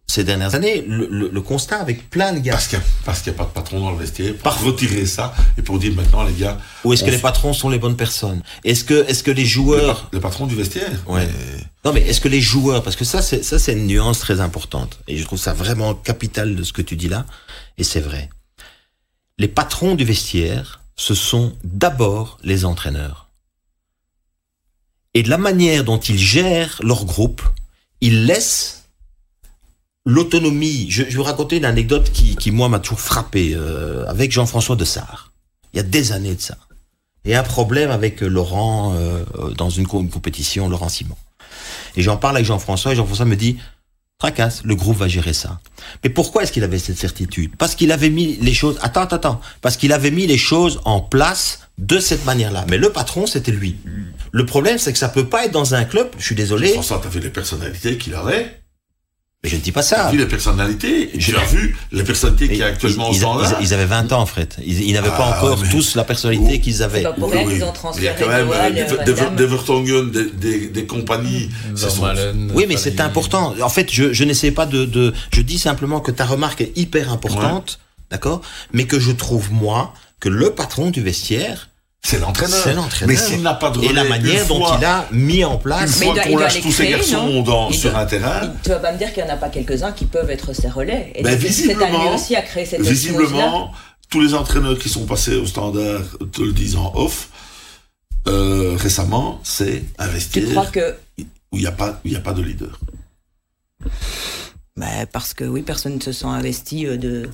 [0.07, 2.53] ces dernières années, le, le- le constat avec plein de gars.
[2.53, 4.61] Parce qu'il n'y a, parce qu'il y a pas de patron dans le vestiaire, pour
[4.63, 7.79] retirer ça et pour dire maintenant, les gars, Ou est-ce que les patrons sont les
[7.79, 8.43] bonnes personnes?
[8.65, 10.93] Est-ce que, est-ce que les le, joueurs pa- le patron du vestiaire.
[11.07, 11.27] Ouais.
[11.27, 14.19] Mais- Non, mais est-ce que les joueurs, parce que ça, c'est ça, c'est une nuance
[14.21, 17.25] très importante, et je trouve ça vraiment capital de ce que tu dis là,
[17.79, 18.29] et c'est vrai.
[19.39, 23.31] Les patrons du vestiaire, ce sont d'abord les entraîneurs.
[25.15, 27.43] Et de la manière dont ils gèrent leur groupe,
[28.01, 28.84] ils laissent
[30.05, 30.87] l'autonomie.
[30.91, 34.77] Je, je vais raconter une anecdote qui, qui moi, m'a toujours frappé, euh, avec Jean-François
[34.77, 35.33] de Sarre.
[35.73, 36.57] Il y a des années de ça.
[37.25, 41.17] Et un problème avec euh, Laurent, euh, euh, dans une, co- une compétition, Laurent Simon.
[41.97, 43.57] Et j'en parle avec Jean-François, et Jean-François me dit,
[44.19, 45.59] tracasse, le groupe va gérer ça.
[46.03, 47.57] Mais pourquoi est-ce qu'il avait cette certitude?
[47.57, 50.81] Parce qu'il avait mis les choses, attends, attends, attends, parce qu'il avait mis les choses
[50.85, 52.67] en place de cette manière-là.
[52.69, 53.77] Mais le patron, c'était lui.
[54.33, 57.01] Le problème, c'est que ça peut pas être dans un club, je suis désolé, François,
[57.03, 58.61] t'as vu les personnalités qu'il avait?
[59.45, 60.11] Mais je ne dis pas ça.
[60.11, 63.19] vu les personnalités Tu as vu les personnalités qu'il y a Ils, actuellement au ils-
[63.19, 64.57] standard ils- ils avaient 20 ans, fait.
[64.65, 66.61] Ils, ils n'avaient pas Ah, encore mais- tous la personnalité Oh.
[66.65, 66.99] qu'ils avaient.
[66.99, 67.53] C'est pas pour Oui, rien oui.
[67.55, 70.31] qu'ils ont Il y a quand même Noël, euh, euh, des, des, des Vertonghen, des,
[70.31, 71.51] des, des compagnies.
[71.77, 73.55] Ce sont- Vermaelen, Oui, mais c'est important.
[73.63, 75.13] En fait, je, je n'essaie pas de, de.
[75.33, 77.79] Je dis simplement que ta remarque est hyper importante,
[78.11, 78.41] d'accord?
[78.73, 81.69] Mais que je trouve, moi, que le patron du vestiaire,
[82.07, 82.61] C'est l'entraîneur.
[82.63, 83.09] c'est l'entraîneur.
[83.09, 85.43] Mais s'il n'a pas de Et la relais, manière une dont fois- il a mis
[85.43, 85.97] en Une place.
[86.01, 88.77] Il fois qu'on lâche tous ces garçons dans, sur doit- un terrain, Il- Tu vas
[88.79, 91.13] pas me dire qu'il n'y en a pas quelques-uns qui peuvent être ses relais.
[91.15, 93.73] Et Ben, visiblement- aussi à créer cette visiblement,
[94.11, 97.31] tous les entraîneurs qui sont passés au standard te le disent en off,
[98.29, 102.35] euh, récemment, c'est un Tu crois que où il n'y a, pas- il a pas
[102.35, 102.79] de leader.
[104.77, 107.29] Bah, parce que oui, personne ne se sent investi euh, de.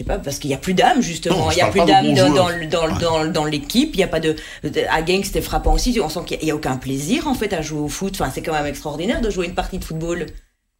[0.00, 1.50] Sais pas, parce qu'il n'y a plus d'âme, justement.
[1.50, 3.90] Il n'y a plus d'âme dans, dans, dans, l'équipe.
[3.92, 4.34] Il n'y a pas de.
[4.64, 6.00] de- À Genk, c'était frappant aussi.
[6.02, 8.14] On sent qu'il n'y a, aucun plaisir, en fait, à jouer au foot.
[8.18, 10.24] Enfin, c'est quand même extraordinaire de jouer une partie de football.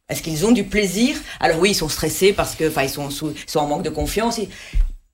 [0.09, 1.15] Est-ce qu'ils ont du plaisir?
[1.39, 3.83] Alors oui, ils sont stressés parce que, enfin, ils sont, sous- ils sont en manque
[3.83, 4.39] de confiance.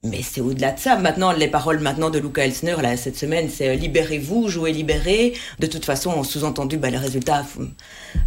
[0.04, 0.96] Mais c'est au-delà de ça.
[0.96, 5.34] Maintenant, les paroles maintenant de Luca Elsner, là, cette semaine, c'est euh, libérez-vous, jouez libéré.
[5.58, 7.44] De toute façon, sous-entendu, bah, le résultat,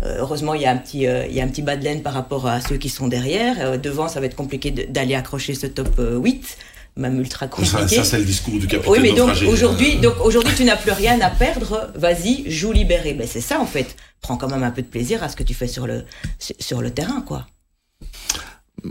[0.04, 1.84] euh, heureusement, il y a un petit, euh, il y a un petit bas de
[1.86, 3.56] laine par rapport à ceux qui sont derrière.
[3.60, 6.58] Euh, devant, ça va être compliqué d'aller accrocher ce top euh, 8,
[6.98, 7.96] même ultra compliqué.
[7.96, 10.92] ça, c'est le discours du capitaine oui, mais donc aujourd'hui, donc aujourd'hui, tu n'as plus
[10.92, 11.90] rien à perdre.
[11.96, 13.14] Vas-y, joue libéré.
[13.14, 13.96] Ben c'est ça en fait.
[14.20, 16.04] Prends quand même un peu de plaisir à ce que tu fais sur le
[16.38, 17.48] sur le terrain, quoi.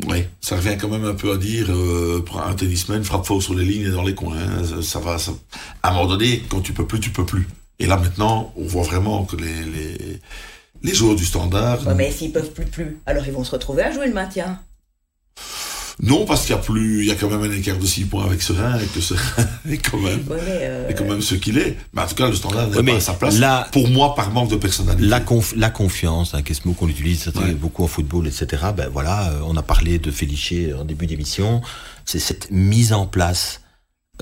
[0.06, 3.54] Oui, ça revient quand même un peu à dire, euh, un tennisman, frappe fort sur
[3.54, 4.36] les lignes et dans les coins.
[4.38, 4.62] hein.
[4.64, 5.32] Ça, ça va, ça-
[5.82, 7.48] À un moment donné, quand tu peux plus, tu peux plus.
[7.80, 10.20] Et là maintenant, on voit vraiment que les, les,
[10.82, 13.82] les joueurs du standard, Ouais, mais s'ils peuvent plus plus, alors ils vont se retrouver
[13.82, 14.60] à jouer le maintien.
[16.02, 18.04] Non, parce qu'il y a plus, il y a quand même un écart de 6
[18.04, 21.34] points avec Serein et que Serein est quand même, Ouais, euh, est quand même ce
[21.34, 21.76] qu'il est.
[21.92, 23.38] Mais en tout cas, le standard n'est Ouais, pas à sa place.
[23.38, 25.04] là- pour moi, par manque de personnalité.
[25.06, 27.52] La, conf- la confiance, hein, qu'est-ce mot qu'on utilise Ouais.
[27.52, 28.46] beaucoup en football, etc.
[28.76, 31.60] Ben voilà, euh, on a parlé de Féliché en début d'émission.
[32.06, 33.60] C'est cette mise en place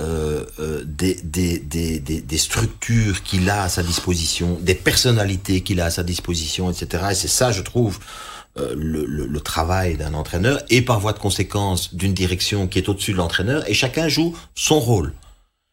[0.00, 5.60] euh, euh, des, des, des, des, des structures qu'il a à sa disposition, des personnalités
[5.62, 7.04] qu'il a à sa disposition, etc.
[7.10, 8.37] Et c'est ça, je trouve, euh,
[8.76, 12.88] le, le, le travail d'un entraîneur et par voie de conséquence d'une direction qui est
[12.88, 13.68] au-dessus de l'entraîneur.
[13.68, 15.12] Et chacun joue son rôle.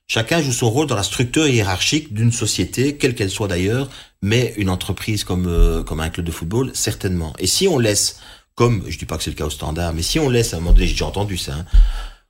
[0.07, 3.89] Chacun joue son rôle dans la structure hiérarchique d'une société, quelle qu'elle soit d'ailleurs,
[4.21, 7.33] mais une entreprise comme euh, comme un club de football, certainement.
[7.39, 8.19] Et si on laisse,
[8.53, 10.57] comme je dis pas que c'est le cas au standard, mais si on laisse à
[10.57, 11.53] un moment donné, j'ai déjà entendu ça.
[11.55, 11.65] hein,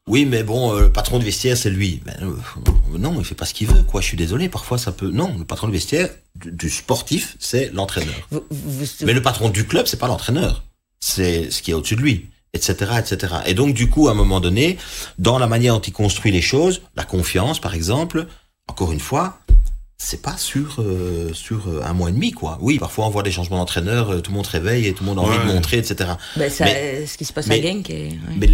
[0.07, 2.01] oui, mais bon, euh, le patron de vestiaire, c'est lui.
[2.05, 4.01] Ben, euh, non, il fait pas ce qu'il veut, quoi.
[4.01, 5.09] Je suis désolé, parfois ça peut.
[5.09, 8.15] Non, le patron de vestiaire du, du sportif, c'est l'entraîneur.
[8.31, 8.43] vous-
[9.07, 10.63] Mais le patron du club, c'est pas l'entraîneur.
[10.99, 13.33] C'est ce qui est au-dessus de lui, etc., etc.
[13.47, 14.77] Et donc, du coup, à un moment donné,
[15.17, 18.27] dans la manière dont il construit les choses, la confiance, par exemple,
[18.67, 19.39] encore une fois,
[19.97, 22.57] c'est pas sur euh, sur euh, un mois et demi, quoi.
[22.61, 25.03] Oui, parfois on voit des changements d'entraîneur, euh, tout le monde se réveille et tout
[25.03, 25.45] le monde a envie Ouais.
[25.47, 26.09] de montrer, etc.
[26.35, 27.87] ben, ça, mais- ce qui se passe mais- à Genk.
[27.89, 28.09] ouais.
[28.37, 28.49] Mais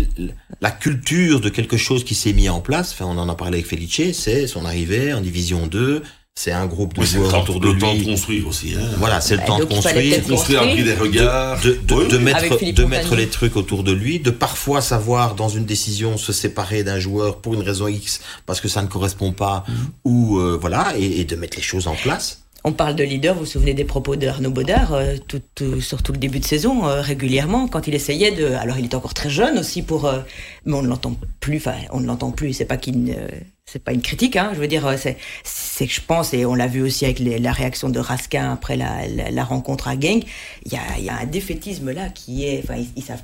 [0.62, 3.58] la culture de quelque chose qui s'est mis en place, enfin, on en a parlé
[3.58, 6.04] avec Felice, c'est son arrivée en division 2,
[6.44, 8.06] c'est un groupe de Oui, c'est le joueurs temps, autour de le temps de lui.
[8.06, 8.74] construire aussi.
[8.76, 8.82] Hein.
[8.98, 10.24] Voilà, c'est le Bah, temps de construire.
[10.28, 11.60] Construire prix des regards.
[11.62, 12.24] de, de, Oui, de oui.
[12.24, 16.34] mettre, de mettre les trucs autour de lui, de parfois savoir dans une décision se
[16.34, 19.74] séparer d'un joueur pour une raison X parce que ça ne correspond pas Mm.
[20.06, 22.41] ou euh, voilà et, et de mettre les choses en place.
[22.64, 26.04] On parle de leader, vous vous souvenez des propos d'Arnaud Baudard, euh, tout, tout, sur
[26.04, 28.46] tout le début de saison, euh, régulièrement, quand il essayait de...
[28.54, 30.06] Alors il est encore très jeune aussi pour...
[30.06, 30.20] Euh,
[30.66, 33.18] mais on ne l'entend plus, enfin on ne l'entend plus, c'est pas qu'il...
[33.66, 36.54] c'est pas une critique, hein, je veux dire, c'est, c'est que je pense, et on
[36.54, 40.26] l'a vu aussi avec les, la réaction de Raskin après la, la, rencontre à Genk,
[40.66, 42.62] il y a, y a, un défaitisme là qui est...
[42.64, 43.24] Enfin, ils, ils savent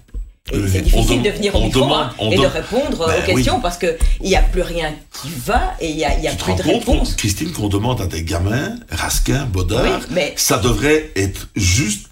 [0.53, 3.55] et c'est difficile de venir au micro demande, hein, et de répondre ben aux questions
[3.55, 3.61] oui.
[3.61, 6.55] parce qu'il n'y a plus rien qui va et il n'y a, y a plus
[6.55, 7.15] de réponse.
[7.15, 10.33] Christine, qu'on demande à des gamins, Raskin, Baudard, oui, mais...
[10.37, 12.07] ça devrait être juste,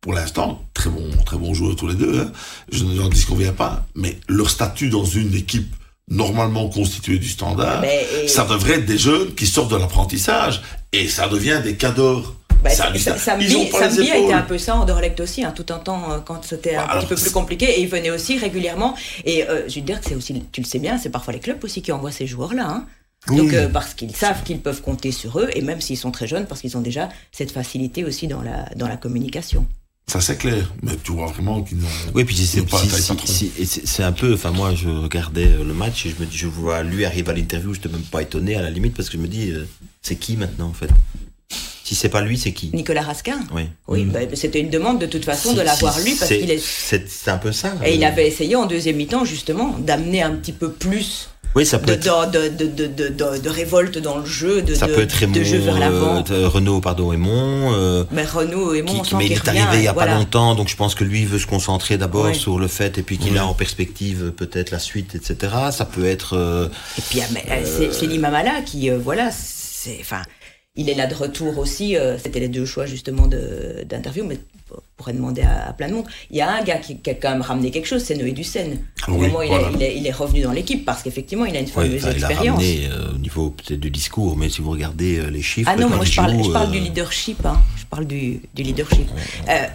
[0.00, 2.32] pour l'instant, très bon, très bons joueurs tous les deux, hein,
[2.72, 5.74] je n'en dis qu'on vient pas, mais leur statut dans une équipe
[6.08, 8.28] normalement constituée du standard, et...
[8.28, 12.34] ça devrait être des jeunes qui sortent de l'apprentissage et ça devient des cadors.
[12.62, 16.18] Bah, Samedi, Samedi a été un peu ça, Anderlecht aussi, hein, tout un temps euh,
[16.24, 18.94] quand c'était un Alors, petit peu plus compliqué, et il venait aussi régulièrement.
[19.24, 21.40] Et euh, je veux dire que c'est aussi, tu le sais bien, c'est parfois les
[21.40, 22.66] clubs aussi qui envoient ces joueurs-là.
[22.68, 22.86] Hein.
[23.28, 26.26] Donc euh, parce qu'ils savent qu'ils peuvent compter sur eux, et même s'ils sont très
[26.26, 29.66] jeunes, parce qu'ils ont déjà cette facilité aussi dans la, dans la communication.
[30.08, 31.88] Ça c'est clair, mais tu vois vraiment qu'ils n'ont.
[32.14, 34.34] Oui, puis c'est pas si, si, c'est un peu.
[34.34, 37.34] Enfin, moi, je regardais le match et je me dis, je vois lui arriver à
[37.34, 39.66] l'interview, je n'étais même pas étonné à la limite parce que je me dis, euh,
[40.02, 40.90] c'est qui maintenant en fait?
[41.82, 42.70] Si c'est pas lui, c'est qui?
[42.72, 43.40] Nicolas Raskin.
[43.52, 43.62] Oui.
[43.88, 44.10] Oui, mmh.
[44.10, 46.60] bah, c'était une demande de toute façon si, de l'avoir si, lui parce qu'il est.
[46.60, 47.74] C'est un peu ça.
[47.84, 47.94] Et euh...
[47.94, 51.30] il avait essayé en deuxième mi-temps justement d'amener un petit peu plus.
[51.56, 53.40] Oui, ça peut de, être...
[53.40, 56.22] de, révolte dans le jeu, de, ça peut être Raymond, de jeu vers l'avant.
[56.30, 57.72] Euh, Renault, pardon, Aymon.
[57.72, 60.12] Euh, mais Renault, Aymon, qui, mais il est arrivé il y a voilà.
[60.12, 63.02] pas longtemps, donc je pense que lui veut se concentrer d'abord sur le fait, et
[63.02, 65.54] puis qu'il a en perspective peut-être la suite, etc.
[65.70, 66.36] Ça peut être.
[66.36, 70.20] Euh, et puis euh, c'est Limamala qui, voilà, c'est, enfin,
[70.76, 71.96] il est là de retour aussi.
[71.96, 74.38] Euh, C'était les deux choix justement d'interview, mais
[74.70, 76.06] on pourrait demander à, à, plein de monde.
[76.30, 78.34] Il y a un gars qui, qui a quand même ramené quelque chose, c'est Noé.
[78.34, 79.70] Au oui, moment voilà.
[79.74, 82.62] il, est, il, est, revenu dans l'équipe parce qu'effectivement il a une fameuse expérience.
[82.62, 85.42] Il a ramené euh, au niveau peut-être du discours, mais si vous regardez euh, les
[85.42, 85.70] chiffres.
[85.72, 87.44] Ah non, moi je parle, joue, je parle du leadership.
[87.46, 87.60] Hein.
[87.76, 89.08] Je parle du, du leadership.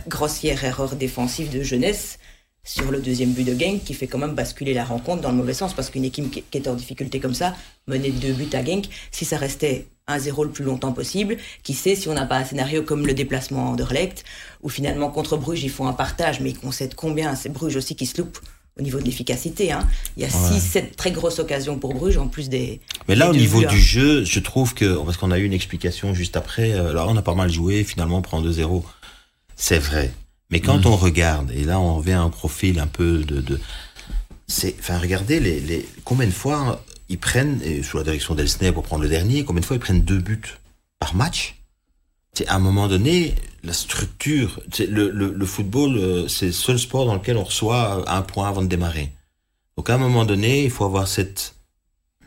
[0.07, 2.19] grossière erreur défensive de jeunesse
[2.63, 5.37] sur le deuxième but de Genk qui fait quand même basculer la rencontre dans le
[5.37, 7.55] mauvais sens parce qu'une équipe qui est en difficulté comme ça,
[7.87, 9.87] de deux buts à Genk, si ça restait
[10.17, 13.13] 1-0 le plus longtemps possible, qui sait si on n'a pas un scénario comme le
[13.13, 14.23] déplacement en Anderlecht,
[14.61, 17.95] où finalement contre Bruges ils font un partage mais ils concèdent combien C'est Bruges aussi
[17.95, 18.39] qui se loupe
[18.79, 19.71] au niveau de l'efficacité.
[19.71, 19.87] Hein.
[20.17, 20.91] Il y a 6-7 ouais.
[20.95, 22.79] très grosses occasions pour Bruges en plus des.
[23.07, 25.53] Mais là, des au niveau du jeu, je trouve que, parce qu'on a eu une
[25.53, 28.83] explication juste après, euh, là on a pas mal joué, finalement on prend 2-0.
[29.55, 30.11] C'est vrai.
[30.49, 30.89] Mais quand mmh.
[30.89, 33.59] on regarde, et là on revient à un profil un peu de, de
[34.47, 38.71] c'est, enfin regardez les, les, combien de fois ils prennent, et sous la direction d'Elsner
[38.71, 40.57] pour prendre le dernier, combien de fois ils prennent deux buts
[40.99, 41.61] par match.
[42.33, 46.79] C'est à un moment donné la structure, le, le, le, football, euh, c'est le seul
[46.79, 49.11] sport dans lequel on reçoit un point avant de démarrer.
[49.77, 51.55] Donc à un moment donné, il faut avoir cette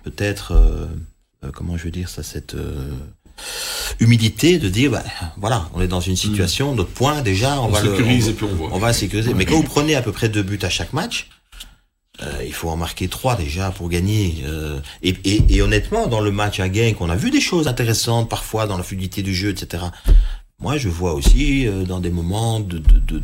[0.05, 0.87] peut-être euh,
[1.45, 2.91] euh, comment je veux dire ça, cette euh,
[3.99, 5.03] humilité de dire bah,
[5.37, 6.77] voilà on est dans une situation mmh.
[6.77, 9.31] notre point déjà on, on va sécurise le, et puis on voit on va sécuriser
[9.31, 9.35] ouais.
[9.35, 11.29] mais quand vous prenez à peu près deux buts à chaque match
[12.23, 16.61] euh, il faut en marquer trois déjà pour gagner euh, et, honnêtement dans le match
[16.61, 19.83] à gain qu'on a vu des choses intéressantes parfois dans la fluidité du jeu etc
[20.61, 22.79] moi je vois aussi euh, dans des moments de,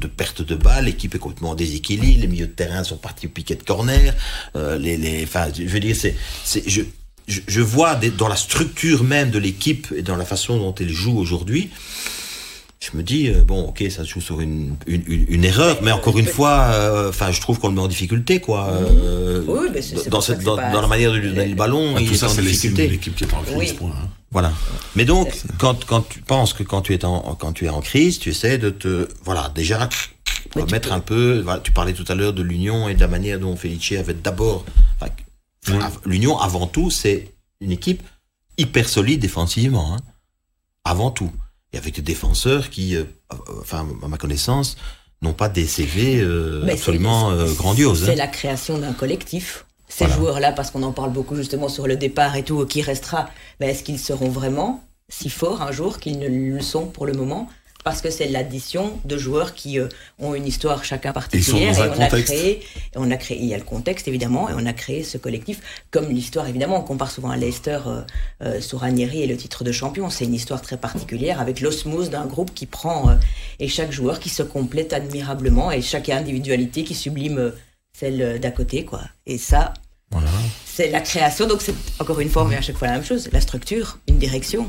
[0.09, 3.55] perte de balle l'équipe est complètement déséquilibrée les milieux de terrain sont partis au piquet
[3.55, 4.13] de corner
[4.57, 6.83] les les enfin je veux dire c'est c'est je
[7.29, 11.17] je, vois dans la structure même de l'équipe et dans la façon dont elle joue
[11.17, 11.71] aujourd'hui,
[12.83, 15.79] je me dis euh, bon ok ça se joue sur une, une, une, une erreur
[15.83, 16.69] mais encore une fois
[17.09, 20.21] enfin euh, je trouve qu'on le met en difficulté quoi euh, oui, mais c'est, dans,
[20.21, 22.89] cette, dans, la manière de lui donner le ballon ah, il tout ça c'est difficulté
[22.89, 23.73] l'équipe qui est en crise oui.
[23.75, 24.09] point, hein.
[24.31, 24.53] voilà
[24.97, 27.83] mais donc quand quand tu penses que quand tu es en quand tu es en
[27.83, 29.89] crise tu essaies de te voilà déjà
[30.55, 33.39] remettre un peu voilà, tu parlais tout à l'heure de l'union et de la manière
[33.39, 34.65] dont Felice avait d'abord
[35.01, 35.11] enfin.
[36.07, 38.03] L'Union, avant tout, c'est une équipe
[38.59, 39.95] hyper solide défensivement.
[39.95, 40.01] Hein.
[40.85, 41.31] Avant tout.
[41.73, 43.05] Et avec des défenseurs qui, euh,
[43.61, 44.77] enfin, à ma connaissance,
[45.23, 48.05] n'ont pas des CV euh, absolument euh, grandioses.
[48.07, 48.17] C'est hein.
[48.17, 49.67] la création d'un collectif.
[49.89, 50.15] Ces voilà.
[50.15, 53.69] joueurs-là, parce qu'on en parle beaucoup justement sur le départ et tout, qui restera, ben,
[53.69, 57.49] est-ce qu'ils seront vraiment si forts un jour qu'ils ne le sont pour le moment?
[57.85, 61.89] Parce que c'est l'addition de joueurs qui euh, ont une histoire chacun particulière et, et
[61.89, 62.31] on contexte.
[62.31, 62.51] a créé
[62.95, 65.19] et on a créé il y a le contexte évidemment et on a créé ce
[65.19, 65.61] collectif.
[65.91, 68.03] Comme l'histoire évidemment on compare souvent à Leicester euh,
[68.43, 70.11] euh, sur Ranieri et le titre de champion.
[70.11, 73.15] C'est une histoire très particulière avec l'osmose d'un groupe qui prend euh,
[73.59, 77.53] et chaque joueur qui se complète admirablement et chaque individualité qui sublime
[77.93, 79.03] celle d'à côté quoi.
[79.27, 79.75] Et ça
[80.11, 80.29] voilà.
[80.67, 81.47] c'est la création.
[81.47, 83.29] Donc c'est encore une fois mais à chaque fois la même chose.
[83.33, 84.69] La structure une direction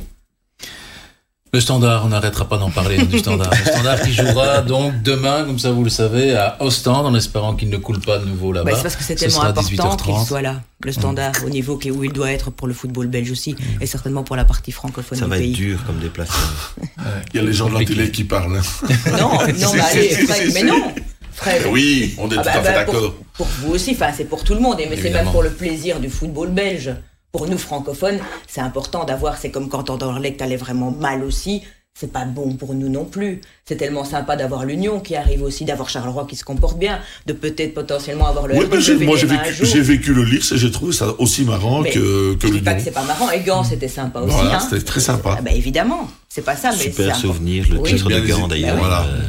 [1.53, 3.51] Le standard, on n'arrêtera pas d'en parler du standard.
[3.51, 7.55] Le standard qui jouera donc demain, comme ça vous le savez, à Ostende, en espérant
[7.55, 8.71] qu'il ne coule pas de nouveau là-bas.
[8.71, 12.03] Bah, c'est parce que c'est tellement important qu'il soit là, le standard, au niveau où
[12.05, 15.25] il doit être pour le football belge aussi, et certainement pour la partie francophone ça
[15.25, 15.51] du va pays.
[15.51, 16.37] être dur comme déplacement.
[17.33, 18.55] Il y a les gens de la télé qui parlent.
[18.55, 18.87] hein.
[19.19, 19.39] Non, non,
[19.73, 20.93] mais allez, Fred, mais non
[21.33, 21.63] Fred.
[21.69, 23.15] Oui, on est Ah tout bah, à fait bah, pour, d'accord.
[23.35, 25.49] pour vous aussi, enfin c'est pour tout le monde, et mais c'est même pour le
[25.49, 26.91] plaisir du football belge.
[27.31, 29.89] Pour nous francophones, c'est important d'avoir, c'est comme quand
[30.33, 31.61] que t'allais vraiment mal aussi,
[31.93, 33.39] c'est pas bon pour nous non plus.
[33.65, 37.33] C'est tellement sympa d'avoir l'Union qui arrive aussi, d'avoir Charleroi qui se comporte bien, de
[37.33, 39.65] peut-être potentiellement avoir le Oui, mais j'ai- moi j'ai un vécu, jour.
[39.65, 42.59] j'ai vécu le Lix et j'ai trouvé ça aussi marrant Mais que, que Je dis
[42.59, 42.83] pas que l'Union.
[42.85, 44.33] c'est pas marrant, et Gand c'était sympa aussi.
[44.35, 44.67] Voilà, hein.
[44.69, 45.35] c'était très sympa.
[45.37, 47.93] Ah bah évidemment, c'est pas ça, mais c'est Super souvenir, le Oui.
[47.93, 48.77] titre de Gand d'ailleurs.
[48.77, 49.03] Voilà.
[49.03, 49.21] euh,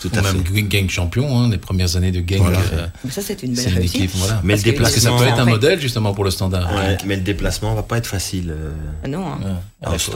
[0.00, 0.62] tout Ou à même fait.
[0.62, 2.40] Gang champion, hein, les premières années de Gang.
[2.40, 2.58] Voilà.
[2.72, 3.96] euh, Mais ça c'est une belle une réussite.
[3.96, 4.40] équipe, voilà.
[4.42, 6.14] Mais Parce le que- Parce que ça déplacement, peut être un en fait- modèle justement
[6.14, 6.74] pour le standard.
[6.74, 8.70] Ouais, mais le déplacement va pas être facile euh,
[9.04, 9.38] Ah Non, hein.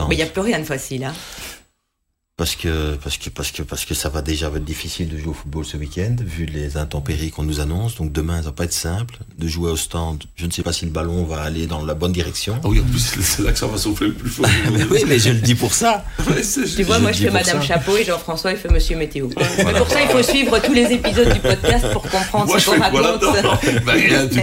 [0.09, 1.03] mais il n'y a plus rien de facile.
[1.05, 1.13] Hein.
[2.37, 5.29] Parce que, parce que, parce que, parce que ça va déjà être difficile de jouer
[5.29, 7.95] au football ce week-end, vu les intempéries qu'on nous annonce.
[7.95, 10.21] Donc demain, ça va pas être simple de jouer au stand.
[10.35, 12.59] Je ne sais pas si le ballon va aller dans la bonne direction.
[12.61, 14.45] Ah oui, en plus, c'est là que ça va souffler le plus fort.
[14.91, 16.03] oui, mais je le dis pour ça.
[16.27, 17.67] Ouais, Tu vois, Je moi je fais Madame ça.
[17.67, 19.29] Chapeau et Jean-François il fait Monsieur Météo.
[19.57, 22.65] Mais pour ça, il faut suivre tous les épisodes du podcast pour comprendre Moi, je
[22.65, 23.01] ce qu'on raconte.
[23.01, 23.59] là-dedans?
[23.85, 24.41] Bah rien, tu.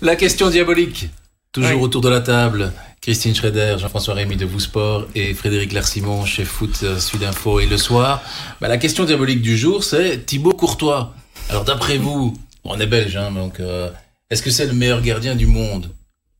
[0.00, 1.10] La question diabolique.
[1.52, 1.82] Toujours Oui.
[1.82, 2.72] autour de la table.
[3.04, 7.60] Christine Schrader, Jean-François Rémy de Vous Sport et Frédéric Larsimon chez Foot euh, Sud Info
[7.60, 8.22] et le soir.
[8.62, 11.14] Bah, la question diabolique du jour, c'est Thibaut Courtois.
[11.50, 12.34] Alors d'après vous,
[12.64, 13.90] on est belge, hein, donc euh,
[14.30, 15.90] est-ce que c'est le meilleur gardien du monde?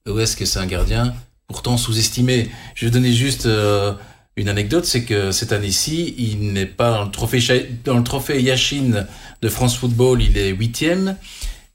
[0.09, 1.15] Ou est-ce que c'est un gardien
[1.49, 2.49] pourtant sous-estimé?
[2.75, 3.93] Je vais donner juste euh,
[4.37, 7.41] une anecdote, c'est que cette année-ci, il n'est pas dans le trophée
[7.85, 9.05] dans le trophée Yashin
[9.43, 11.19] de France Football, il est huitième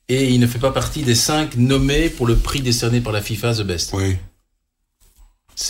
[0.08, 3.22] et il ne fait pas partie des cinq nommés pour le prix décerné par la
[3.22, 3.92] FIFA The Best.
[3.94, 4.16] Oui.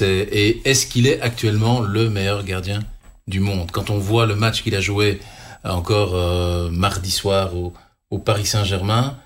[0.02, 2.80] Et est-ce qu'il est actuellement le meilleur gardien
[3.28, 3.72] du monde?
[3.72, 5.20] Quand on voit le match qu'il a joué
[5.66, 7.74] euh, encore euh, mardi soir au,
[8.20, 9.18] Paris Saint-Germain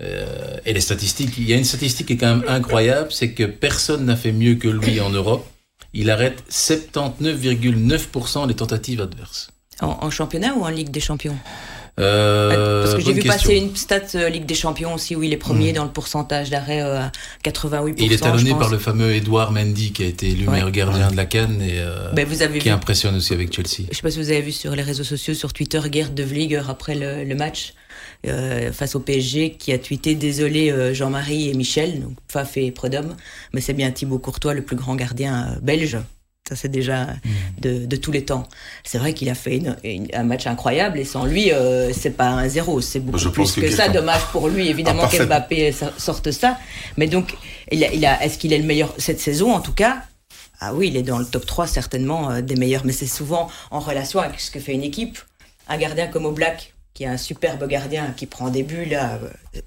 [0.00, 3.32] euh, et les statistiques, il y a une statistique qui est quand même incroyable, c'est
[3.32, 5.46] que personne n'a fait mieux que lui en Europe.
[5.92, 9.50] Il arrête 79,9% des tentatives adverses.
[9.80, 11.36] En championnat ou en Ligue des Champions?
[11.98, 13.50] Euh, Parce que j'ai vu question.
[13.50, 16.50] passer une stat euh, Ligue des Champions aussi où il est premier dans le pourcentage
[16.50, 17.94] d'arrêt euh, à 88%.
[17.96, 20.54] Et il est talonné par le fameux Edouard Mendy qui a été élu Ouais.
[20.54, 23.50] meilleur gardien de la Cannes et euh, Ben, vous avez qui vu impressionne aussi avec
[23.54, 23.88] Chelsea.
[23.90, 26.22] Je sais pas si vous avez vu sur les réseaux sociaux, sur Twitter, Gerd de
[26.22, 27.72] Vlieger après le, le match
[28.26, 32.70] euh, face au PSG, qui a tweeté désolé euh, Jean-Marie et Michel, donc Faf et
[32.72, 33.14] Prudhomme,
[33.54, 35.96] mais c'est bien Thibaut Courtois, le plus grand gardien euh, belge.
[36.48, 37.08] Ça c'est déjà
[37.58, 38.44] de, de tous les temps.
[38.84, 42.10] C'est vrai qu'il a fait une- une- un match incroyable et sans lui, euh, c'est
[42.16, 43.88] pas un zéro, c'est beaucoup Je plus que que, ça.
[43.88, 46.56] Dommage pour lui, évidemment, Ah, qu'Mbappé so- sorte ça.
[46.96, 47.34] Mais donc,
[47.72, 50.02] il a, il a, est-ce qu'il est le meilleur cette saison en tout cas?
[50.60, 53.48] Ah oui, il est dans le top 3 certainement euh, des meilleurs, mais c'est souvent
[53.72, 55.18] en relation avec ce que fait une équipe.
[55.68, 59.18] Un gardien comme Oblak, qui est un superbe gardien, qui prend des buts là,
[59.54, 59.60] euh,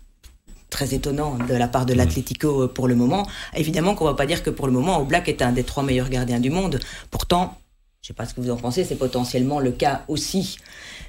[0.70, 3.28] très étonnant de la part de l'Atlético euh, pour le moment.
[3.56, 6.10] Évidemment qu'on va pas dire que pour le moment Oblak est un des trois meilleurs
[6.10, 6.80] gardiens du monde.
[7.12, 7.58] Pourtant,
[8.02, 10.58] je sais pas ce que vous en pensez, c'est potentiellement le cas aussi.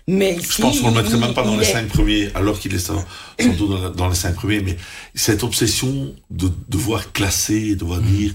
[0.09, 2.31] Mais ici, Je pense qu'on ne le mettrait même pas dans les est- cinq premiers,
[2.35, 3.05] alors qu'il est sans,
[3.39, 4.61] sans doute dans, dans les cinq premiers.
[4.61, 4.77] Mais
[5.15, 8.35] cette obsession de devoir classer, devoir dire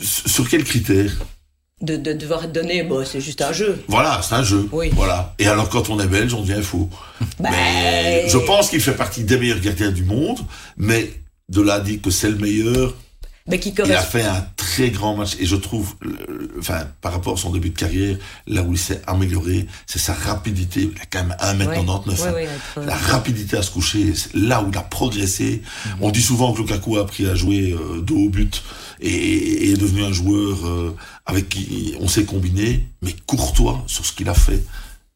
[0.00, 1.12] sur quels critères
[1.82, 3.82] de, de devoir être donné, bon, c'est juste un jeu.
[3.88, 4.66] Voilà, c'est un jeu.
[4.72, 4.90] Oui.
[4.94, 5.34] Voilà.
[5.38, 6.88] Et alors quand on est belge, on devient fou.
[7.38, 10.38] Bah, Mais je pense qu'il fait partie des meilleurs gardiens du monde,
[10.78, 11.10] mais
[11.50, 12.94] de là à dire que c'est le meilleur,
[13.46, 15.36] mais qui il a fait un très grand match.
[15.38, 18.16] Et je trouve, le- enfin, par rapport à son début de carrière,
[18.46, 20.90] là où il s'est amélioré, c'est sa rapidité.
[20.94, 22.08] Il a quand même 1m99.
[22.22, 22.32] Ouais, hein.
[22.80, 25.62] ouais, La rapidité à se coucher, là où il a progressé.
[26.00, 28.62] On dit souvent que Lukaku a appris à jouer euh, dos au but
[29.00, 30.96] et, et est devenu un joueur euh,
[31.26, 32.84] avec qui on s'est combiné.
[33.02, 34.62] Mais Courtois, sur ce qu'il a fait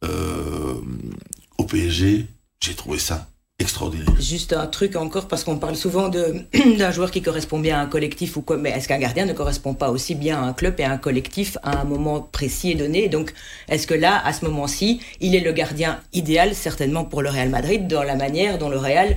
[0.05, 0.75] euh,
[1.59, 2.27] au PSG,
[2.61, 3.29] j'ai trouvé ça
[3.61, 4.09] extraordinaire.
[4.19, 6.09] Juste un truc encore, parce qu'on parle souvent
[6.79, 9.33] d'un joueur qui correspond bien à un collectif ou quoi, mais est-ce qu'un gardien ne
[9.33, 12.73] correspond pas aussi bien à un club et à un collectif à un moment précis
[12.73, 13.09] et donné?
[13.09, 13.33] Donc,
[13.69, 17.51] est-ce que là, à ce moment-ci, il est le gardien idéal, certainement pour le Real
[17.51, 19.17] Madrid, dans la manière dont le Real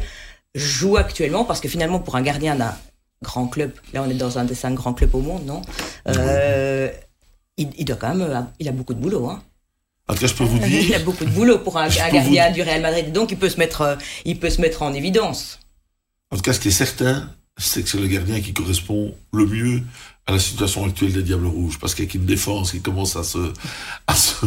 [0.56, 1.46] joue actuellement?
[1.46, 2.76] Parce que finalement, pour un gardien d'un
[3.24, 5.62] grand club, là on est dans un des cinq grands clubs au monde, non?
[6.08, 6.90] Euh,
[7.58, 9.42] il, il doit quand même, euh, il a beaucoup de boulot, hein.
[10.08, 12.52] En tout cas, je peux vous il a dire, beaucoup de boulot pour un, gardien
[12.52, 13.96] du Real Madrid, donc il peut se mettre, euh,
[14.26, 15.60] il peut se mettre en évidence.
[16.32, 19.46] en tout cas, ce qui est certain, c'est que c'est le gardien qui correspond le
[19.46, 19.82] mieux
[20.26, 23.52] à la situation actuelle des Diables Rouges, parce qu'avec une défense qui commence à se,
[24.08, 24.46] à se,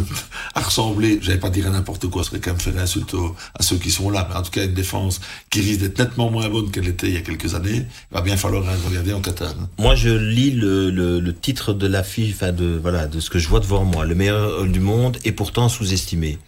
[0.55, 3.15] à ressembler, j'allais pas dire n'importe quoi, ce serait quand même faire insulte
[3.55, 5.21] à ceux qui sont là, mais en tout cas une défense
[5.51, 8.23] qui risque d'être nettement moins bonne qu'elle était il y a quelques années, il va
[8.23, 9.69] bien falloir regarder en katane.
[9.79, 13.39] Moi, je lis le, le, le titre de la enfin de, voilà, de ce que
[13.39, 16.39] je vois devant moi, le meilleur du monde est pourtant sous-estimé.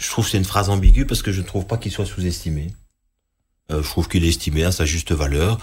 [0.00, 2.06] Je trouve que c'est une phrase ambiguë parce que je ne trouve pas qu'il soit
[2.06, 2.72] sous-estimé.
[3.70, 5.58] Euh, je trouve qu'il est estimé à sa juste valeur.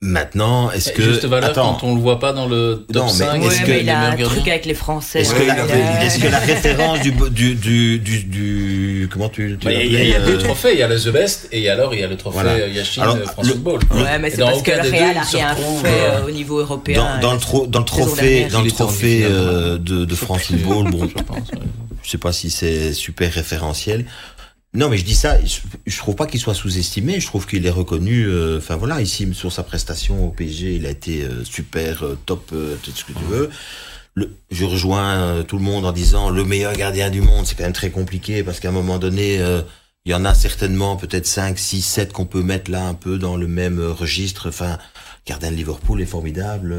[0.00, 1.74] Maintenant, est-ce que juste valeur Attends.
[1.74, 4.16] quand on le voit pas dans le top non, 5 est-ce que il a un
[4.16, 8.22] truc avec les Français Est-ce que, la, est que la référence du du du du,
[8.22, 10.78] du comment tu, tu bah, il, y a, il y a deux euh, trophées, il
[10.78, 12.68] y a le The Best et alors il y a le trophée voilà.
[12.68, 13.80] Yashin alors, France le, Football.
[13.90, 17.18] Ouais, mais c'est parce que le Real a rien fait euh, au niveau européen.
[17.20, 20.92] Dans, dans le, tro dans le trophée dans le trophée euh, de, de France Football,
[20.92, 21.48] bon, je pense.
[22.04, 24.04] Je sais pas si c'est super référentiel.
[24.74, 27.70] Non, mais je dis ça, je, trouve pas qu'il soit sous-estimé, je trouve qu'il est
[27.70, 32.04] reconnu, euh, enfin voilà, ici, sur sa prestation au PSG, il a été euh, super,
[32.04, 32.48] euh, top,
[32.82, 33.48] tout ce que tu veux.
[34.50, 37.72] Je rejoins tout le monde en disant le meilleur gardien du monde, c'est quand même
[37.72, 39.36] très compliqué parce qu'à un moment donné,
[40.04, 43.16] il y en a certainement peut-être 5, 6, 7 qu'on peut mettre là un peu
[43.16, 44.48] dans le même registre.
[44.48, 44.76] Enfin,
[45.28, 46.74] gardien de Liverpool est formidable.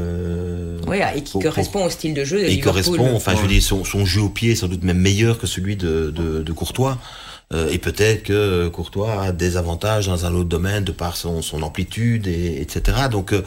[0.86, 2.72] oui, et qui correspond au style de jeu de et Liverpool.
[2.72, 5.38] correspond, enfin, je veux dire, son, son jeu au pied est sans doute même meilleur
[5.38, 6.98] que celui de, de, de Courtois.
[7.52, 11.42] Euh, et peut-être que Courtois a des avantages dans un autre domaine de par son,
[11.42, 13.08] son amplitude, et, etc.
[13.10, 13.42] Donc euh,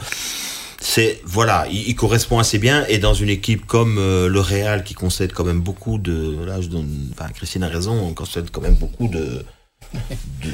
[0.78, 4.92] c'est voilà, il, correspond assez bien et dans une équipe comme euh, le Real qui
[4.92, 8.60] concède quand même beaucoup de, là je donne, enfin Christine a raison, on concède quand
[8.60, 9.42] même beaucoup de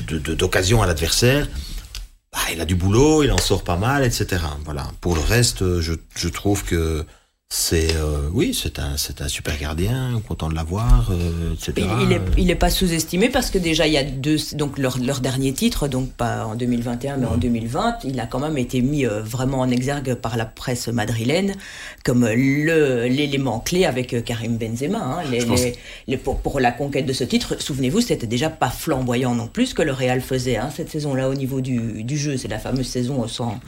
[0.08, 1.48] de, à l'adversaire.
[2.32, 4.42] Bah, il a du boulot, il en sort pas mal, etc.
[4.64, 4.86] Voilà.
[5.00, 7.04] Pour le reste, je, je trouve que
[7.52, 11.84] c'est euh, oui, c'est un c'est un super gardien, content de l'avoir, euh, etc.
[12.00, 14.98] Il, est il est pas sous-estimé parce que déjà il y a deux donc leur,
[14.98, 18.82] leur dernier titre donc pas en 2021 mais en 2020 il a quand même été
[18.82, 21.56] mis euh, vraiment en exergue par la presse madrilène
[22.04, 24.98] comme le l'élément clé avec Karim Benzema.
[24.98, 25.74] Hein, les, les,
[26.06, 29.74] les, pour, pour la conquête de ce titre, souvenez-vous c'était déjà pas flamboyant non plus
[29.74, 32.36] que le Real faisait hein, cette saison-là au niveau du, du jeu.
[32.36, 33.58] C'est la fameuse saison sans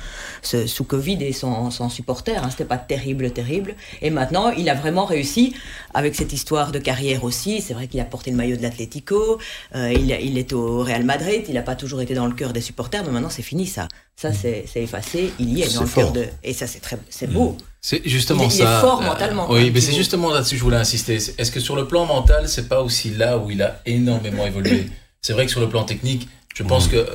[0.43, 2.45] sous Covid et sans sans supporters.
[2.45, 3.72] Hein, c'était pas terrible terrible.
[4.01, 5.55] Et maintenant, il a vraiment réussi
[5.95, 7.61] avec cette histoire de carrière aussi.
[7.61, 9.39] C'est vrai qu'il a porté le maillot de l'Atlético,
[9.75, 12.53] euh, il, il, est au Real Madrid, il n'a pas toujours été dans le cœur
[12.53, 13.89] des supporters, mais maintenant c'est fini ça.
[14.17, 14.35] Ça, mm.
[14.67, 16.27] c'est effacé, il y est, dans le cœur de.
[16.43, 17.51] Et ça, c'est très, c'est beau.
[17.51, 17.57] Mm.
[17.81, 18.57] C'est justement il, ça.
[18.57, 19.51] Il est fort mentalement.
[19.51, 21.17] oui, mais c'est justement là-dessus que je voulais insister.
[21.17, 24.87] Est-ce que sur le plan mental, c'est pas aussi là où il a énormément évolué?
[25.21, 26.91] C'est vrai que sur le plan technique, je pense mm.
[26.91, 27.07] que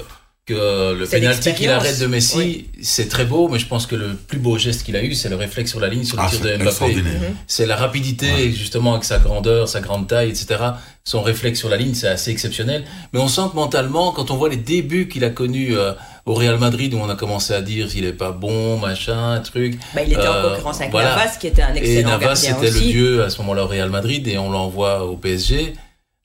[0.47, 4.15] que le penalty qu'il arrête de Messi, c'est très beau, mais je pense que le
[4.15, 6.29] plus beau geste qu'il a eu, c'est le réflexe sur la ligne, sur le ah,
[6.29, 6.95] tir de Mbappé.
[6.95, 7.35] Mhm.
[7.47, 10.55] C'est la rapidité, justement, avec sa grandeur, sa grande taille, etc.
[11.03, 12.85] Son réflexe sur la ligne, c'est assez exceptionnel.
[13.11, 15.91] Mais on sent que mentalement, quand on voit les débuts qu'il a connus euh,
[16.25, 19.77] au Real Madrid, où on a commencé à dire qu'il est pas bon, machin, truc.
[19.93, 22.71] Bah, il était en euh, concurrence avec Navas, qui était un excellent Et Navas, c'était
[22.71, 25.73] le dieu à ce moment-là au Real Madrid, et on l'envoie au PSG.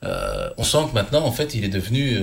[0.05, 2.20] Euh, on sent que maintenant, en fait, il est devenu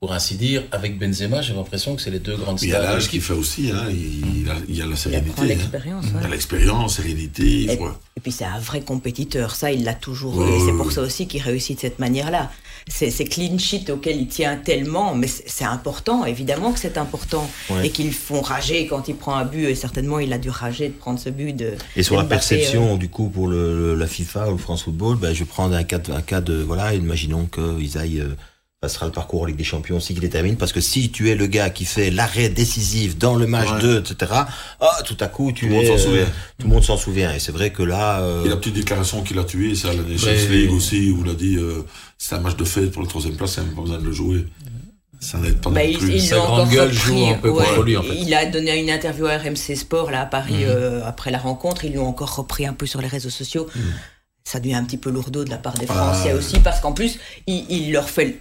[0.00, 2.68] pour ainsi dire, avec Benzema, j'ai l'impression que c'est les deux grandes stars.
[2.68, 3.88] Il y a l'âge qu'il fait aussi, hein.
[3.90, 5.32] il, a, il a la sérénité.
[5.38, 6.04] Il a l'expérience.
[6.14, 6.22] Hein.
[6.22, 6.30] Ouais.
[6.30, 7.64] l'expérience, sérénité.
[7.64, 10.92] Et, et, puis c'est un vrai compétiteur, ça il l'a toujours eu, et c'est pour
[10.92, 12.52] ça aussi qu'il réussit de cette manière-là.
[12.86, 17.50] C'est ces clean sheets auxquels il tient tellement, mais c'est important, évidemment que c'est important,
[17.68, 17.88] ouais.
[17.88, 20.90] et qu'ils font rager quand il prend un but, et certainement il a dû rager
[20.90, 21.72] de prendre ce but de.
[21.96, 22.98] Et sur la perception, euh...
[22.98, 25.82] du coup, pour le, la FIFA ou le France Football, ben, je vais prendre un
[25.82, 28.20] cas, de, un cas de, voilà, imaginons qu'ils aillent.
[28.20, 28.36] Euh,
[28.82, 31.30] ça sera le parcours en Ligue des Champions aussi qui détermine parce que si tu
[31.30, 33.80] es le gars qui fait l'arrêt décisif dans le match ouais.
[33.80, 34.32] 2 etc
[34.80, 36.26] ah tout à coup tu tout le monde s'en souvient
[36.58, 38.44] tout le monde s'en souvient et c'est vrai que là euh...
[38.44, 41.30] et la petite déclaration qu'il a tué c'est à la Nations League aussi où il
[41.30, 41.84] a dit euh,
[42.18, 43.98] c'est un match de fête pour la troisième place il n'y a même pas besoin
[43.98, 44.46] de le jouer
[45.18, 46.12] ça n'aide pas bah, non plus.
[46.12, 48.14] Il, Sa grande gueule joue un peu ouais, contre lui en fait.
[48.14, 50.68] Il a donné une interview à RMC Sport là à Paris mmh.
[50.68, 53.80] euh, après la rencontre ils l'ont encore repris un peu sur les réseaux sociaux mmh.
[54.44, 56.92] ça devient un petit peu lourdeau de la part des Français ah, aussi parce qu'en
[56.92, 57.18] plus
[57.48, 58.40] il, il leur fait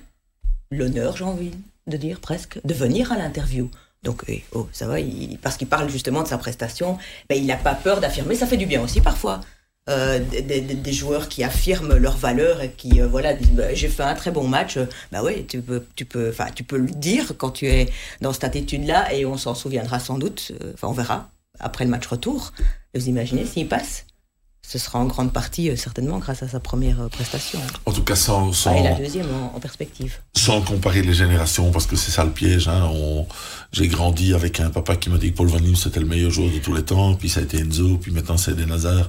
[0.72, 1.52] l'honneur, j'ai envie
[1.88, 3.70] de dire presque, de venir à l'interview.
[4.04, 4.98] Donc, oh, ça va,
[5.42, 6.98] parce qu'il parle justement de sa prestation,
[7.30, 8.36] ben, il n'a pas peur d'affirmer.
[8.36, 9.42] Ça fait du bien aussi parfois.
[9.90, 13.88] Euh, des, des, joueurs qui affirment leur valeur et qui euh, voilà disent bah, j'ai
[13.88, 14.78] fait un très bon match
[15.14, 17.90] bah ouais tu peux tu peux enfin tu peux le dire quand tu es
[18.20, 21.30] dans cette attitude là et on s'en souviendra sans doute enfin on verra
[21.62, 22.52] après le match retour
[22.94, 24.06] vous imaginez s'il passe?
[24.68, 27.60] Ce sera en grande partie euh, certainement grâce à sa première euh, prestation.
[27.86, 28.52] En tout cas, sans.
[28.52, 30.18] sans ah, et la deuxième en, en, perspective.
[30.36, 32.68] Sans comparer les générations, parce que c'est ça le piège.
[32.68, 32.92] Hein.
[33.72, 36.52] J'ai grandi avec un papa qui m'a dit que Paul Van c'était le meilleur joueur
[36.52, 39.08] de tous les temps, puis ça a été Enzo, puis maintenant c'est Eden Hazard.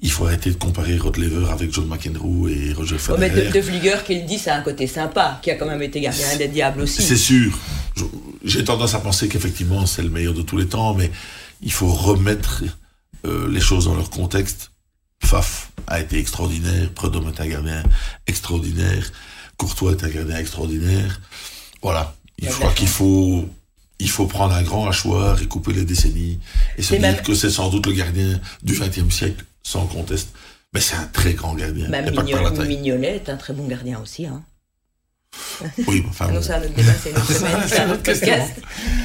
[0.00, 3.18] Il faut arrêter de comparer Rod Lever avec John McEnroe et Roger Federer.
[3.18, 5.82] Mais de, de Vlieger, qui le dit, c'est un côté sympa, qui a quand même
[5.82, 7.02] été gardien des diables aussi.
[7.02, 7.58] C'est sûr.
[8.44, 11.10] J'ai tendance à penser qu'effectivement c'est le meilleur de tous les temps, mais
[11.62, 12.62] il faut remettre
[13.26, 14.70] euh, les choses dans leur contexte.
[15.30, 17.84] Faf a été extraordinaire, Predom est un gardien
[18.26, 19.12] extraordinaire,
[19.56, 21.20] Courtois est un gardien extraordinaire.
[21.82, 23.48] Voilà, je crois qu'il faut
[24.00, 26.40] il faut prendre un grand hachoir et couper les décennies
[26.76, 30.30] et se dire que c'est sans doute le gardien du XXe siècle, sans conteste.
[30.74, 31.88] Mais c'est un très grand gardien.
[31.88, 32.10] Même
[32.66, 34.26] Mignolet, est un très bon gardien aussi.
[34.26, 34.42] Hein.
[35.86, 36.28] Oui, enfin.
[36.32, 38.60] non, c'est un autre débat, c'est une autre semaine, c'est un autre podcast.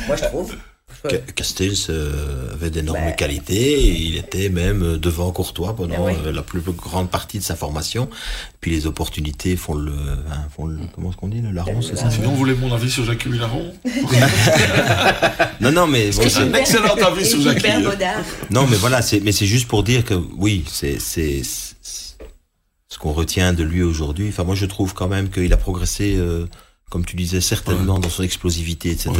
[0.07, 0.55] Moi, je trouve.
[1.35, 3.11] Castells euh, avait d'énormes bah.
[3.11, 7.43] qualités et il était même euh, devant Courtois pendant euh, la plus grande partie de
[7.43, 8.09] sa formation.
[8.61, 11.95] Puis les opportunités font le, hein, font le comment est-ce qu'on dit le larron, c'est
[11.95, 12.09] ça?
[12.09, 13.73] Sinon, vous voulez mon avis sur Jacques Larron?
[15.61, 17.65] Non, non, mais c'est un excellent avis sur Jacques.
[18.49, 23.13] Non, mais voilà, c'est mais c'est juste pour dire que oui, c'est c'est ce qu'on
[23.13, 24.27] retient de lui aujourd'hui.
[24.29, 26.17] Enfin, moi, je trouve quand même qu'il a progressé
[26.89, 29.11] comme tu disais, certainement dans son explosivité, etc.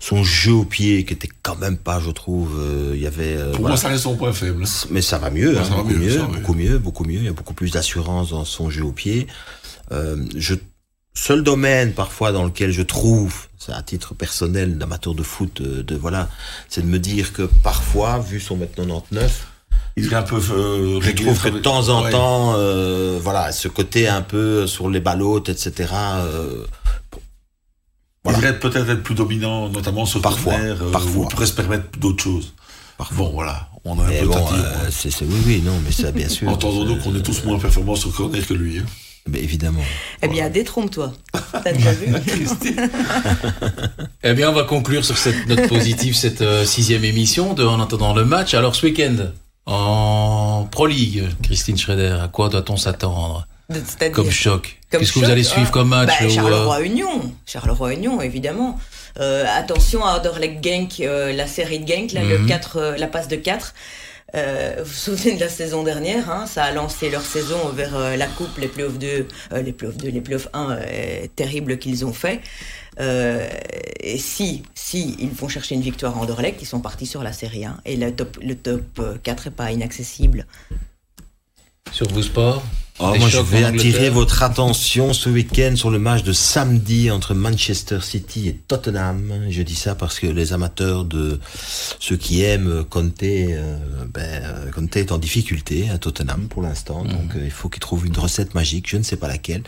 [0.00, 3.36] Son jeu au pied, qui était quand même pas, je trouve, euh, il y avait.
[3.36, 4.64] Euh, Pour moi, ça reste son point faible.
[4.90, 7.18] Mais ça va mieux, hein, beaucoup, mieux, beaucoup mieux, beaucoup mieux.
[7.18, 9.26] Il y a beaucoup plus d'assurance dans son jeu au pied.
[9.92, 10.54] Euh, je
[11.14, 15.82] seul domaine parfois dans lequel je trouve, c'est à titre personnel d'amateur de foot, euh,
[15.82, 16.28] de, voilà,
[16.68, 19.46] c'est de me dire que parfois, vu son mètre 99,
[19.96, 23.68] il est un peu euh, je trouve que de temps en temps euh, voilà ce
[23.68, 25.86] côté un peu sur les ballottes etc
[26.16, 26.64] euh,
[28.26, 31.24] il devrait peut-être être plus dominant, notamment sur parfois, euh, parfois.
[31.24, 32.54] on pourrait se permettre d'autres choses.
[32.96, 33.16] Parfois.
[33.16, 36.28] Bon, voilà, on a un peu bon, euh, c'est, oui, oui, non, mais ça, bien
[36.30, 36.48] sûr.
[36.48, 38.78] Entendons-nous qu'on est tous moins performants sur corner que lui.
[38.78, 38.84] Hein.
[39.26, 39.82] Mais évidemment.
[40.22, 41.12] Eh bien, détrompe-toi.
[41.52, 42.14] T'as déjà vu
[44.22, 47.80] Eh bien, on va conclure sur cette note positive, cette euh, sixième émission de En
[47.80, 48.54] attendant le match.
[48.54, 49.16] Alors, ce week-end,
[49.66, 53.46] en Pro League, Christine Schroeder, à quoi doit-on s'attendre
[54.12, 54.78] comme choc.
[54.90, 57.32] Qu'est-ce que vous allez suivre comme match bah, Charleroi-Union.
[57.46, 58.78] Charleroi-Union, évidemment.
[59.20, 62.82] Euh, attention à Anderlecht Genk, euh, la série de Genk, là, le 4, mhm.
[62.82, 63.74] euh, la passe de 4.
[64.34, 67.94] Euh, vous vous souvenez de la saison dernière, hein, ça a lancé leur saison vers
[67.94, 69.28] euh, la coupe, les playoffs 2,
[69.62, 70.78] les playoffs 2, les playoffs 1,
[71.36, 72.40] terribles qu'ils ont fait.
[72.98, 77.32] Et si, si ils vont chercher une victoire à Anderlecht, ils sont partis sur la
[77.32, 80.46] série 1 et le top, le top 4 est pas inaccessible.
[81.92, 82.62] Sur vos sports
[83.00, 87.34] Oh, moi, je vais attirer votre attention ce week-end sur le match de samedi entre
[87.34, 89.46] Manchester City et Tottenham.
[89.50, 91.40] Je dis ça parce que les amateurs de
[91.98, 93.76] ceux qui aiment Conte, euh,
[94.12, 97.02] ben, euh, Conte est en difficulté à Tottenham pour l'instant.
[97.02, 97.10] Mhm.
[97.10, 99.64] Donc, euh, il faut qu'il trouve une recette magique, je ne sais pas laquelle,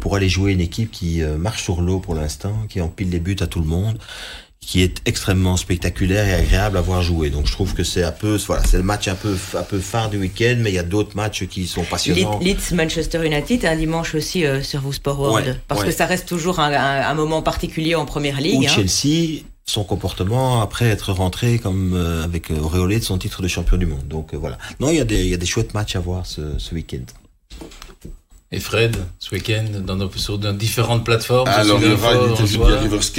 [0.00, 3.36] pour aller jouer une équipe qui marche sur l'eau pour l'instant, qui empile les buts
[3.40, 3.98] à tout le monde
[4.60, 7.30] qui est extrêmement spectaculaire et agréable à voir jouer.
[7.30, 9.78] Donc je trouve que c'est un peu, voilà, c'est le match un peu, un peu
[9.80, 12.38] phare du week-end, mais il y a d'autres matchs qui sont passionnants.
[12.40, 16.28] Leeds Manchester United un dimanche aussi euh, sur vous Sport World, parce que ça reste
[16.28, 18.60] toujours un, un, moment particulier en première ligue.
[18.60, 18.68] Ou hein.
[18.68, 23.48] Chelsea, son comportement après être rentré comme euh, avec euh, auréolé de son titre de
[23.48, 24.06] champion du monde.
[24.08, 24.58] Donc voilà.
[24.78, 26.74] Non, il y a des, il y a des chouettes matchs à voir ce, ce
[26.74, 27.04] week-end.
[28.52, 31.48] Et Fred, ce week-end, dans nos, sur différentes plateformes.
[31.48, 33.12] Alors, il y aura une interview de Rivers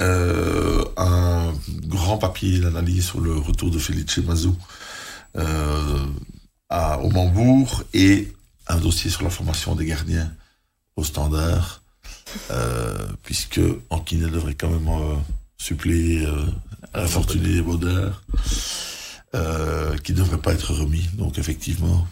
[0.00, 1.52] euh, un
[1.86, 4.56] grand papier d'analyse sur le retour de Felice Mazou
[5.36, 6.06] euh,
[6.68, 8.32] à, au Mambourg et
[8.68, 10.30] un dossier sur la formation des gardiens
[10.96, 11.82] au standard,
[12.50, 15.16] euh, puisque Anquinet devrait quand même euh,
[15.56, 16.44] suppléer euh,
[16.94, 18.22] l'infortuné Baudeur,
[19.34, 21.08] euh, qui ne devrait pas être remis.
[21.14, 22.06] Donc effectivement,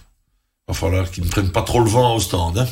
[0.69, 2.59] il va falloir qu'ils ne prennent pas trop le vent au stand.
[2.59, 2.69] Hein.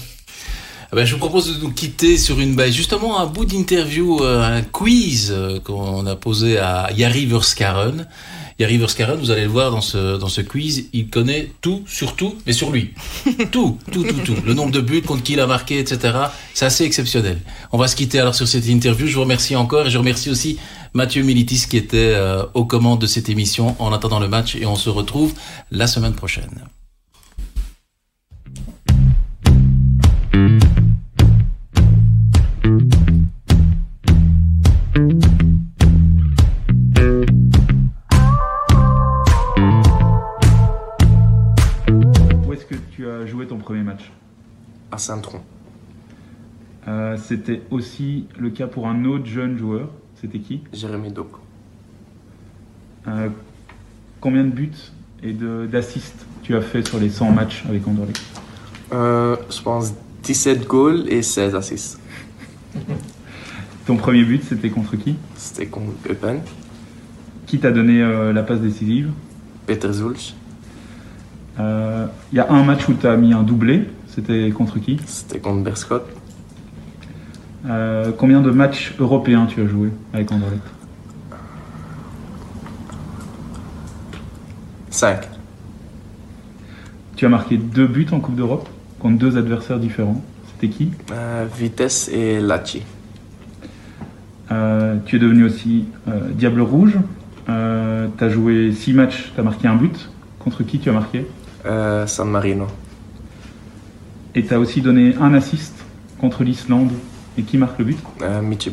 [0.93, 4.22] Ah ben, je vous propose de nous quitter sur une base, justement un bout d'interview,
[4.22, 8.07] euh, un quiz euh, qu'on a posé à Yari Verskaren.
[8.59, 12.14] Yari Verskaren, vous allez le voir dans ce, dans ce quiz, il connaît tout sur
[12.14, 12.93] tout, mais sur lui.
[13.51, 14.37] tout, tout, tout, tout.
[14.45, 16.16] Le nombre de buts, contre qui il a marqué, etc.
[16.53, 17.41] C'est assez exceptionnel.
[17.72, 19.07] On va se quitter alors sur cette interview.
[19.07, 20.59] Je vous remercie encore et je remercie aussi
[20.93, 24.66] Mathieu Militis qui était euh, aux commandes de cette émission en attendant le match et
[24.66, 25.32] on se retrouve
[25.70, 26.68] la semaine prochaine.
[45.05, 45.41] Saint-Tron.
[46.89, 49.91] Euh, c'était aussi le cas pour un autre jeune joueur.
[50.21, 50.63] C'était qui?
[50.73, 51.29] Jérémy Doc.
[53.09, 53.29] Euh,
[54.21, 54.73] combien de buts
[55.23, 58.23] et d'assists tu as fait sur les 100 matchs avec Anderlecht?
[58.93, 59.93] Euh, Je pense
[60.23, 62.01] 17 goals et 16 assists.
[63.87, 65.17] Ton premier but, c'était contre qui?
[65.37, 66.41] C'était contre Eupen.
[67.47, 68.01] Qui t'a donné
[68.33, 69.11] la passe décisive?
[69.67, 70.35] Peter Zulch.
[71.57, 73.89] Il euh, y a un match où tu as mis un doublé.
[74.15, 76.07] C'était contre qui C'était contre Berscott.
[77.67, 80.62] Euh, combien de matchs européens tu as joué avec Anderlecht
[84.91, 85.29] 5.
[87.17, 88.69] Tu as marqué deux buts en Coupe d'Europe
[89.01, 90.23] contre deux adversaires différents.
[90.53, 92.83] C'était qui Euh, Vitesse et Lachi.
[94.53, 95.87] Euh, Tu es devenu aussi
[96.35, 96.99] Diable Rouge.
[97.47, 100.09] tu as joué six matchs, tu as marqué un but.
[100.39, 101.27] Contre qui tu as marqué
[102.07, 102.69] San Marino.
[104.37, 105.74] Et tu as aussi donné un assist
[106.20, 106.91] contre l'Islande.
[107.37, 107.99] Et qui marque le but?
[108.22, 108.70] Euh, Michi.